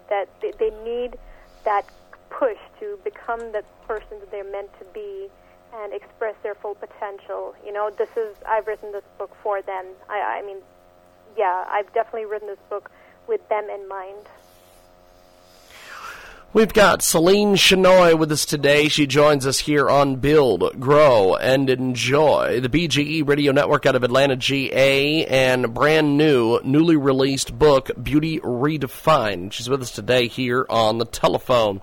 that 0.08 0.28
they, 0.40 0.70
need 0.84 1.16
that 1.64 1.86
push 2.28 2.58
to 2.78 2.98
become 3.02 3.40
the 3.52 3.64
person 3.86 4.20
that 4.20 4.30
they're 4.30 4.44
meant 4.44 4.70
to 4.78 4.84
be 4.92 5.28
and 5.74 5.92
express 5.92 6.34
their 6.42 6.54
full 6.54 6.74
potential. 6.74 7.54
You 7.64 7.72
know, 7.72 7.90
this 7.90 8.10
is 8.16 8.36
I've 8.46 8.66
written 8.66 8.92
this 8.92 9.04
book 9.18 9.34
for 9.42 9.62
them. 9.62 9.86
I, 10.08 10.40
I 10.40 10.46
mean, 10.46 10.58
yeah, 11.40 11.64
I've 11.70 11.90
definitely 11.94 12.26
written 12.26 12.48
this 12.48 12.58
book 12.68 12.90
with 13.26 13.48
them 13.48 13.64
in 13.70 13.88
mind. 13.88 14.26
We've 16.52 16.72
got 16.72 17.00
Celine 17.00 17.54
Shenoy 17.54 18.18
with 18.18 18.30
us 18.30 18.44
today. 18.44 18.88
She 18.88 19.06
joins 19.06 19.46
us 19.46 19.60
here 19.60 19.88
on 19.88 20.16
Build, 20.16 20.78
Grow, 20.78 21.36
and 21.36 21.70
Enjoy, 21.70 22.60
the 22.60 22.68
BGE 22.68 23.26
Radio 23.26 23.52
Network 23.52 23.86
out 23.86 23.96
of 23.96 24.04
Atlanta, 24.04 24.36
GA, 24.36 25.24
and 25.24 25.72
brand 25.72 26.18
new, 26.18 26.60
newly 26.62 26.96
released 26.96 27.58
book, 27.58 27.90
Beauty 28.02 28.38
Redefined. 28.40 29.52
She's 29.52 29.70
with 29.70 29.80
us 29.80 29.92
today 29.92 30.26
here 30.28 30.66
on 30.68 30.98
the 30.98 31.06
telephone. 31.06 31.80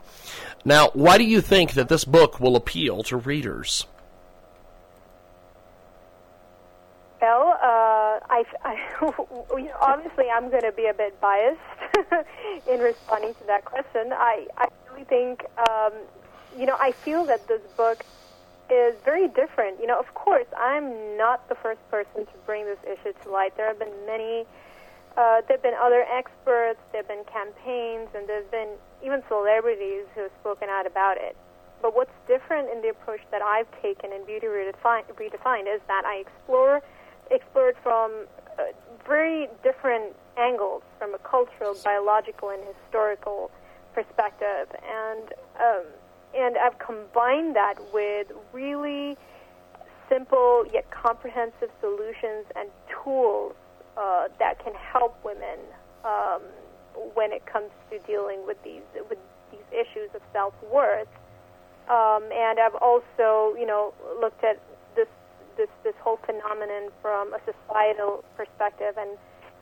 Now, 0.65 0.91
why 0.93 1.17
do 1.17 1.23
you 1.23 1.41
think 1.41 1.71
that 1.73 1.89
this 1.89 2.03
book 2.05 2.39
will 2.39 2.55
appeal 2.55 3.01
to 3.03 3.17
readers? 3.17 3.87
Well, 7.21 7.56
I, 8.29 8.43
I 8.63 8.77
obviously 9.81 10.25
I'm 10.29 10.49
going 10.49 10.63
to 10.63 10.71
be 10.71 10.87
a 10.87 10.93
bit 10.93 11.19
biased 11.21 11.59
in 12.69 12.79
responding 12.79 13.33
to 13.35 13.47
that 13.47 13.65
question. 13.65 14.11
I, 14.11 14.47
I 14.57 14.67
really 14.91 15.05
think, 15.05 15.45
um, 15.69 15.93
you 16.57 16.65
know, 16.65 16.77
I 16.79 16.91
feel 16.91 17.25
that 17.25 17.47
this 17.47 17.61
book 17.75 18.03
is 18.69 18.95
very 19.05 19.27
different. 19.29 19.79
You 19.79 19.87
know, 19.87 19.99
of 19.99 20.13
course, 20.13 20.47
I'm 20.57 21.17
not 21.17 21.47
the 21.49 21.55
first 21.55 21.79
person 21.89 22.25
to 22.25 22.37
bring 22.45 22.65
this 22.65 22.79
issue 22.83 23.13
to 23.23 23.31
light. 23.31 23.55
There 23.55 23.67
have 23.67 23.79
been 23.79 23.93
many 24.05 24.45
uh, 25.17 25.41
there 25.47 25.57
have 25.57 25.63
been 25.63 25.73
other 25.73 26.05
experts, 26.13 26.79
there 26.91 27.01
have 27.01 27.07
been 27.09 27.25
campaigns, 27.25 28.07
and 28.13 28.29
there 28.29 28.37
have 28.37 28.51
been 28.51 28.69
even 29.03 29.23
celebrities 29.27 30.05
who 30.13 30.21
have 30.21 30.31
spoken 30.39 30.69
out 30.69 30.85
about 30.85 31.17
it. 31.17 31.35
But 31.81 31.95
what's 31.95 32.13
different 32.27 32.69
in 32.69 32.83
the 32.83 32.89
approach 32.89 33.21
that 33.31 33.41
I've 33.41 33.65
taken 33.81 34.13
in 34.13 34.23
Beauty 34.25 34.45
Redefined, 34.45 35.09
Redefined 35.17 35.73
is 35.73 35.81
that 35.87 36.05
I 36.05 36.17
explore 36.17 36.83
explore 37.31 37.69
it 37.69 37.77
from 37.83 38.25
uh, 38.57 38.63
very 39.05 39.47
different 39.63 40.15
angles, 40.37 40.83
from 40.99 41.13
a 41.13 41.19
cultural, 41.19 41.75
biological, 41.83 42.49
and 42.49 42.61
historical 42.63 43.51
perspective, 43.93 44.67
and 44.85 45.33
um, 45.59 45.85
and 46.35 46.57
I've 46.57 46.77
combined 46.79 47.55
that 47.55 47.75
with 47.93 48.27
really 48.53 49.17
simple 50.09 50.65
yet 50.71 50.89
comprehensive 50.91 51.69
solutions 51.81 52.45
and 52.55 52.69
tools 53.03 53.53
uh, 53.97 54.27
that 54.39 54.63
can 54.63 54.73
help 54.75 55.17
women 55.23 55.59
um, 56.05 56.41
when 57.13 57.31
it 57.31 57.45
comes 57.45 57.71
to 57.91 57.99
dealing 57.99 58.45
with 58.45 58.61
these 58.63 58.81
with 59.09 59.19
these 59.51 59.67
issues 59.71 60.09
of 60.13 60.21
self 60.33 60.53
worth. 60.71 61.07
Um, 61.89 62.23
and 62.33 62.59
I've 62.59 62.75
also, 62.75 63.55
you 63.57 63.65
know, 63.65 63.93
looked 64.19 64.43
at 64.43 64.59
this 65.57 65.69
this 65.83 65.95
whole 66.01 66.19
phenomenon 66.25 66.89
from 67.01 67.33
a 67.33 67.39
societal 67.43 68.23
perspective 68.35 68.95
and, 68.97 69.17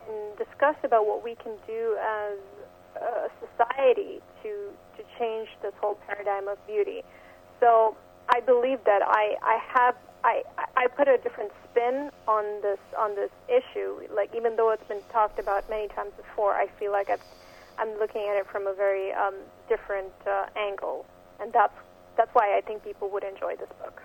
and 0.10 0.38
discussed 0.38 0.84
about 0.84 1.06
what 1.08 1.24
we 1.24 1.36
can 1.36 1.54
do 1.66 1.98
as 1.98 2.38
a 3.02 3.30
society 3.44 4.22
to 4.44 4.72
to 4.98 5.04
change 5.20 5.50
this 5.62 5.74
whole 5.82 5.98
paradigm 6.08 6.48
of 6.48 6.58
beauty. 6.68 7.04
So 7.60 7.98
I 8.30 8.40
believe 8.42 8.84
that 8.86 9.02
I 9.02 9.36
I 9.42 9.58
have 9.74 9.96
I, 10.26 10.42
I 10.76 10.88
put 10.88 11.08
a 11.08 11.18
different 11.20 11.52
spin 11.70 12.10
on 12.28 12.62
this 12.64 12.80
on 12.98 13.16
this 13.16 13.30
issue. 13.48 14.02
Like 14.14 14.34
even 14.36 14.56
though 14.56 14.72
it's 14.72 14.88
been 14.88 15.04
talked 15.12 15.38
about 15.38 15.70
many 15.70 15.88
times 15.90 16.14
before, 16.18 16.54
I 16.56 16.68
feel 16.80 16.92
like 16.92 17.10
it's, 17.10 17.24
I'm 17.78 17.90
looking 18.00 18.24
at 18.24 18.36
it 18.36 18.48
from 18.52 18.66
a 18.66 18.74
very 18.74 19.14
um, 19.14 19.36
different 19.70 20.14
uh, 20.26 20.48
angle, 20.58 21.06
and 21.40 21.54
that's 21.54 21.78
that's 22.18 22.34
why 22.34 22.58
I 22.58 22.62
think 22.62 22.84
people 22.84 23.10
would 23.12 23.24
enjoy 23.24 23.56
this 23.56 23.70
book. 23.84 24.02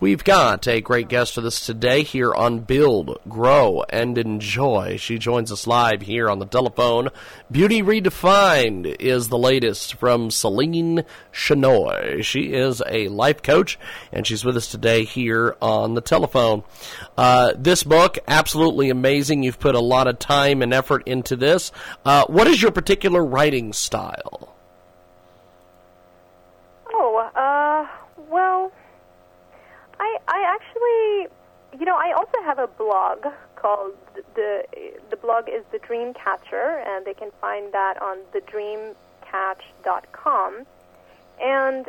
We've 0.00 0.24
got 0.24 0.66
a 0.66 0.80
great 0.80 1.08
guest 1.08 1.36
with 1.36 1.46
us 1.46 1.64
today 1.64 2.02
here 2.02 2.34
on 2.34 2.58
Build, 2.58 3.16
Grow, 3.28 3.84
and 3.88 4.18
Enjoy. 4.18 4.96
She 4.96 5.18
joins 5.18 5.52
us 5.52 5.68
live 5.68 6.02
here 6.02 6.28
on 6.28 6.40
the 6.40 6.46
telephone. 6.46 7.10
Beauty 7.48 7.80
Redefined 7.80 8.96
is 8.98 9.28
the 9.28 9.38
latest 9.38 9.94
from 9.94 10.32
Celine 10.32 11.04
Shenoy. 11.32 12.24
She 12.24 12.52
is 12.52 12.82
a 12.88 13.06
life 13.06 13.40
coach, 13.40 13.78
and 14.12 14.26
she's 14.26 14.44
with 14.44 14.56
us 14.56 14.68
today 14.68 15.04
here 15.04 15.56
on 15.62 15.94
the 15.94 16.00
telephone. 16.00 16.64
Uh, 17.16 17.52
this 17.56 17.84
book, 17.84 18.18
absolutely 18.26 18.90
amazing. 18.90 19.44
You've 19.44 19.60
put 19.60 19.76
a 19.76 19.80
lot 19.80 20.08
of 20.08 20.18
time 20.18 20.60
and 20.60 20.74
effort 20.74 21.04
into 21.06 21.36
this. 21.36 21.70
Uh, 22.04 22.26
what 22.26 22.48
is 22.48 22.60
your 22.60 22.72
particular 22.72 23.24
writing 23.24 23.72
style? 23.72 24.56
Oh, 26.92 27.30
uh, 27.36 27.86
well 28.28 28.72
I 30.04 30.18
I 30.28 30.56
actually, 30.84 31.28
you 31.78 31.86
know, 31.86 31.96
I 31.96 32.12
also 32.12 32.38
have 32.44 32.58
a 32.58 32.66
blog 32.66 33.26
called 33.56 33.96
the 34.34 34.64
the 35.10 35.16
blog 35.16 35.48
is 35.48 35.64
the 35.72 35.78
Dream 35.78 36.12
Catcher, 36.14 36.82
and 36.86 37.06
they 37.06 37.14
can 37.14 37.30
find 37.40 37.72
that 37.72 38.02
on 38.02 38.18
thedreamcatch.com. 38.32 40.66
And 41.42 41.86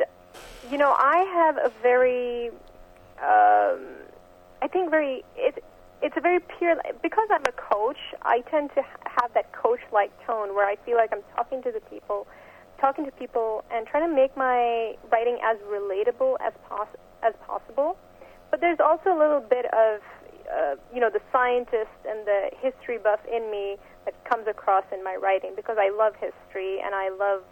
you 0.70 0.78
know, 0.78 0.94
I 0.98 1.18
have 1.34 1.58
a 1.58 1.70
very, 1.82 2.48
um, 3.18 3.80
I 4.62 4.68
think 4.70 4.90
very 4.90 5.22
it 5.36 5.62
it's 6.02 6.16
a 6.16 6.20
very 6.20 6.40
pure 6.40 6.76
because 7.02 7.28
I'm 7.30 7.44
a 7.46 7.52
coach. 7.52 7.98
I 8.22 8.40
tend 8.50 8.70
to 8.74 8.82
have 8.82 9.32
that 9.34 9.52
coach-like 9.52 10.10
tone 10.26 10.54
where 10.54 10.66
I 10.66 10.76
feel 10.84 10.96
like 10.96 11.12
I'm 11.12 11.22
talking 11.34 11.62
to 11.62 11.70
the 11.70 11.80
people, 11.80 12.26
talking 12.80 13.04
to 13.04 13.12
people, 13.12 13.62
and 13.70 13.86
trying 13.86 14.08
to 14.08 14.14
make 14.14 14.36
my 14.36 14.96
writing 15.10 15.38
as 15.42 15.58
relatable 15.70 16.36
as 16.40 16.52
possible 16.68 17.00
as 17.22 17.32
possible. 17.46 17.95
There's 18.66 18.80
also 18.80 19.16
a 19.16 19.18
little 19.20 19.46
bit 19.48 19.64
of, 19.66 20.00
uh, 20.52 20.74
you 20.92 20.98
know, 20.98 21.08
the 21.08 21.20
scientist 21.30 21.94
and 22.04 22.26
the 22.26 22.50
history 22.60 22.98
buff 22.98 23.20
in 23.32 23.48
me 23.48 23.76
that 24.04 24.24
comes 24.24 24.48
across 24.48 24.82
in 24.92 25.04
my 25.04 25.14
writing 25.14 25.52
because 25.54 25.76
I 25.78 25.90
love 25.90 26.14
history 26.16 26.80
and 26.80 26.92
I 26.92 27.10
love 27.10 27.44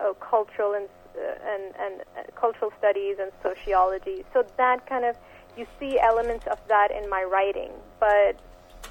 uh, 0.00 0.14
cultural 0.14 0.72
and 0.72 0.88
uh, 1.14 1.52
and, 1.52 1.74
and 1.78 2.00
uh, 2.00 2.22
cultural 2.40 2.72
studies 2.78 3.16
and 3.20 3.32
sociology. 3.42 4.24
So 4.32 4.46
that 4.56 4.86
kind 4.88 5.04
of 5.04 5.14
you 5.58 5.66
see 5.78 6.00
elements 6.00 6.46
of 6.46 6.58
that 6.68 6.88
in 6.90 7.10
my 7.10 7.22
writing, 7.22 7.72
but 8.00 8.40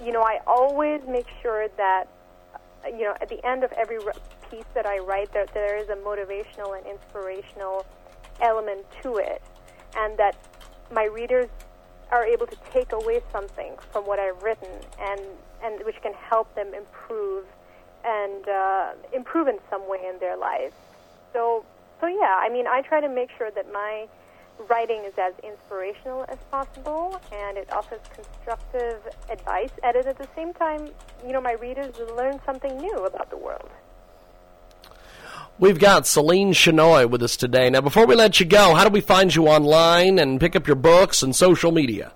you 0.04 0.12
know, 0.12 0.22
I 0.22 0.42
always 0.46 1.02
make 1.08 1.26
sure 1.42 1.68
that 1.78 2.04
you 2.86 3.06
know 3.06 3.16
at 3.22 3.30
the 3.30 3.44
end 3.44 3.64
of 3.64 3.72
every 3.72 3.98
piece 4.52 4.70
that 4.76 4.86
I 4.86 5.00
write, 5.00 5.34
there 5.34 5.48
there 5.56 5.78
is 5.78 5.90
a 5.90 5.96
motivational 5.96 6.78
and 6.78 6.86
inspirational 6.86 7.88
element 8.40 8.86
to 9.02 9.16
it 9.16 9.42
and 9.96 10.18
that 10.18 10.36
my 10.92 11.06
readers 11.06 11.50
are 12.12 12.26
able 12.26 12.48
to 12.48 12.58
take 12.72 12.92
away 12.92 13.22
something 13.32 13.74
from 13.92 14.06
what 14.06 14.20
I've 14.20 14.42
written, 14.44 14.70
and 15.00 15.22
and 15.64 15.84
which 15.86 16.02
can 16.02 16.14
help 16.14 16.54
them 16.56 16.74
improve 16.74 17.46
and 18.04 18.48
uh, 18.48 18.92
improve 19.14 19.48
in 19.48 19.58
some 19.70 19.90
way 19.90 20.00
in 20.08 20.20
their 20.20 20.38
lives. 20.38 20.76
So 21.34 21.66
so 22.00 22.08
yeah, 22.08 22.38
I 22.40 22.50
mean, 22.50 22.68
I 22.68 22.82
try 22.82 23.02
to 23.02 23.10
make 23.10 23.30
sure 23.38 23.52
that 23.52 23.72
my 23.72 24.08
writing 24.70 25.04
is 25.04 25.14
as 25.18 25.34
inspirational 25.44 26.26
as 26.30 26.38
possible, 26.52 27.20
and 27.32 27.58
it 27.58 27.72
offers 27.72 28.00
constructive 28.14 29.02
advice. 29.30 29.72
And 29.84 29.96
at 29.98 30.18
the 30.18 30.28
same 30.36 30.54
time, 30.54 30.90
you 31.26 31.34
know, 31.34 31.42
my 31.42 31.54
readers 31.54 31.98
will 31.98 32.16
learn 32.16 32.40
something 32.46 32.78
new 32.78 33.06
about 33.06 33.30
the 33.30 33.38
world. 33.38 33.70
We've 35.58 35.80
got 35.80 36.06
Celine 36.06 36.52
Shenoy 36.52 37.10
with 37.10 37.24
us 37.24 37.38
today. 37.38 37.70
Now, 37.70 37.80
before 37.80 38.06
we 38.06 38.14
let 38.14 38.42
you 38.42 38.46
go, 38.46 38.76
how 38.76 38.84
do 38.84 38.90
we 38.90 39.00
find 39.00 39.34
you 39.34 39.48
online 39.48 40.20
and 40.20 40.38
pick 40.38 40.54
up 40.54 40.68
your 40.68 40.76
books 40.76 41.24
and 41.24 41.34
social 41.34 41.72
media? 41.72 42.12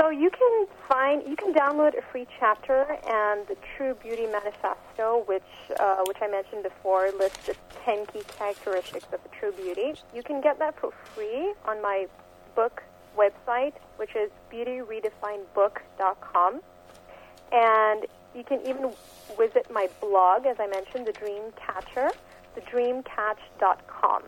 So 0.00 0.08
you 0.08 0.30
can 0.30 0.66
find, 0.88 1.22
you 1.28 1.36
can 1.36 1.52
download 1.52 1.92
a 1.98 2.02
free 2.10 2.26
chapter 2.40 2.86
and 3.06 3.46
the 3.48 3.56
True 3.76 3.94
Beauty 4.02 4.26
Manifesto, 4.26 5.24
which, 5.26 5.42
uh, 5.78 6.04
which 6.06 6.16
I 6.22 6.28
mentioned 6.28 6.62
before, 6.62 7.10
lists 7.18 7.44
the 7.46 7.54
10 7.84 8.06
key 8.06 8.22
characteristics 8.38 9.04
of 9.12 9.20
a 9.22 9.28
true 9.38 9.52
beauty. 9.52 9.92
You 10.14 10.22
can 10.22 10.40
get 10.40 10.58
that 10.58 10.80
for 10.80 10.90
free 11.14 11.52
on 11.66 11.82
my 11.82 12.06
book 12.54 12.82
website, 13.14 13.74
which 13.98 14.16
is 14.16 14.30
beautyredefinedbook.com. 14.50 16.62
And 17.52 18.06
you 18.36 18.44
can 18.44 18.60
even 18.66 18.92
visit 19.38 19.70
my 19.72 19.88
blog, 20.00 20.46
as 20.46 20.56
I 20.60 20.66
mentioned, 20.66 21.06
The 21.06 21.12
Dream 21.12 21.42
Catcher, 21.56 22.10
thedreamcatch.com. 22.56 24.22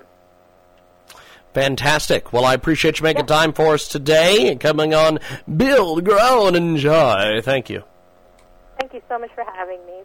Fantastic. 1.55 2.33
Well, 2.33 2.45
I 2.45 2.55
appreciate 2.55 2.99
you 2.99 3.05
making 3.05 3.27
time 3.27 3.53
for 3.53 3.75
us 3.75 3.89
today 3.89 4.51
and 4.51 4.61
coming 4.61 4.95
on 4.95 5.19
Build, 5.57 6.05
Grow, 6.05 6.47
and 6.47 6.57
Enjoy. 6.57 7.41
Thank 7.43 7.71
you. 7.71 7.83
Thank 8.79 8.95
you 8.95 9.03
so 9.09 9.19
much 9.19 9.31
for 9.35 9.45
having 9.45 9.85
me. 9.87 10.03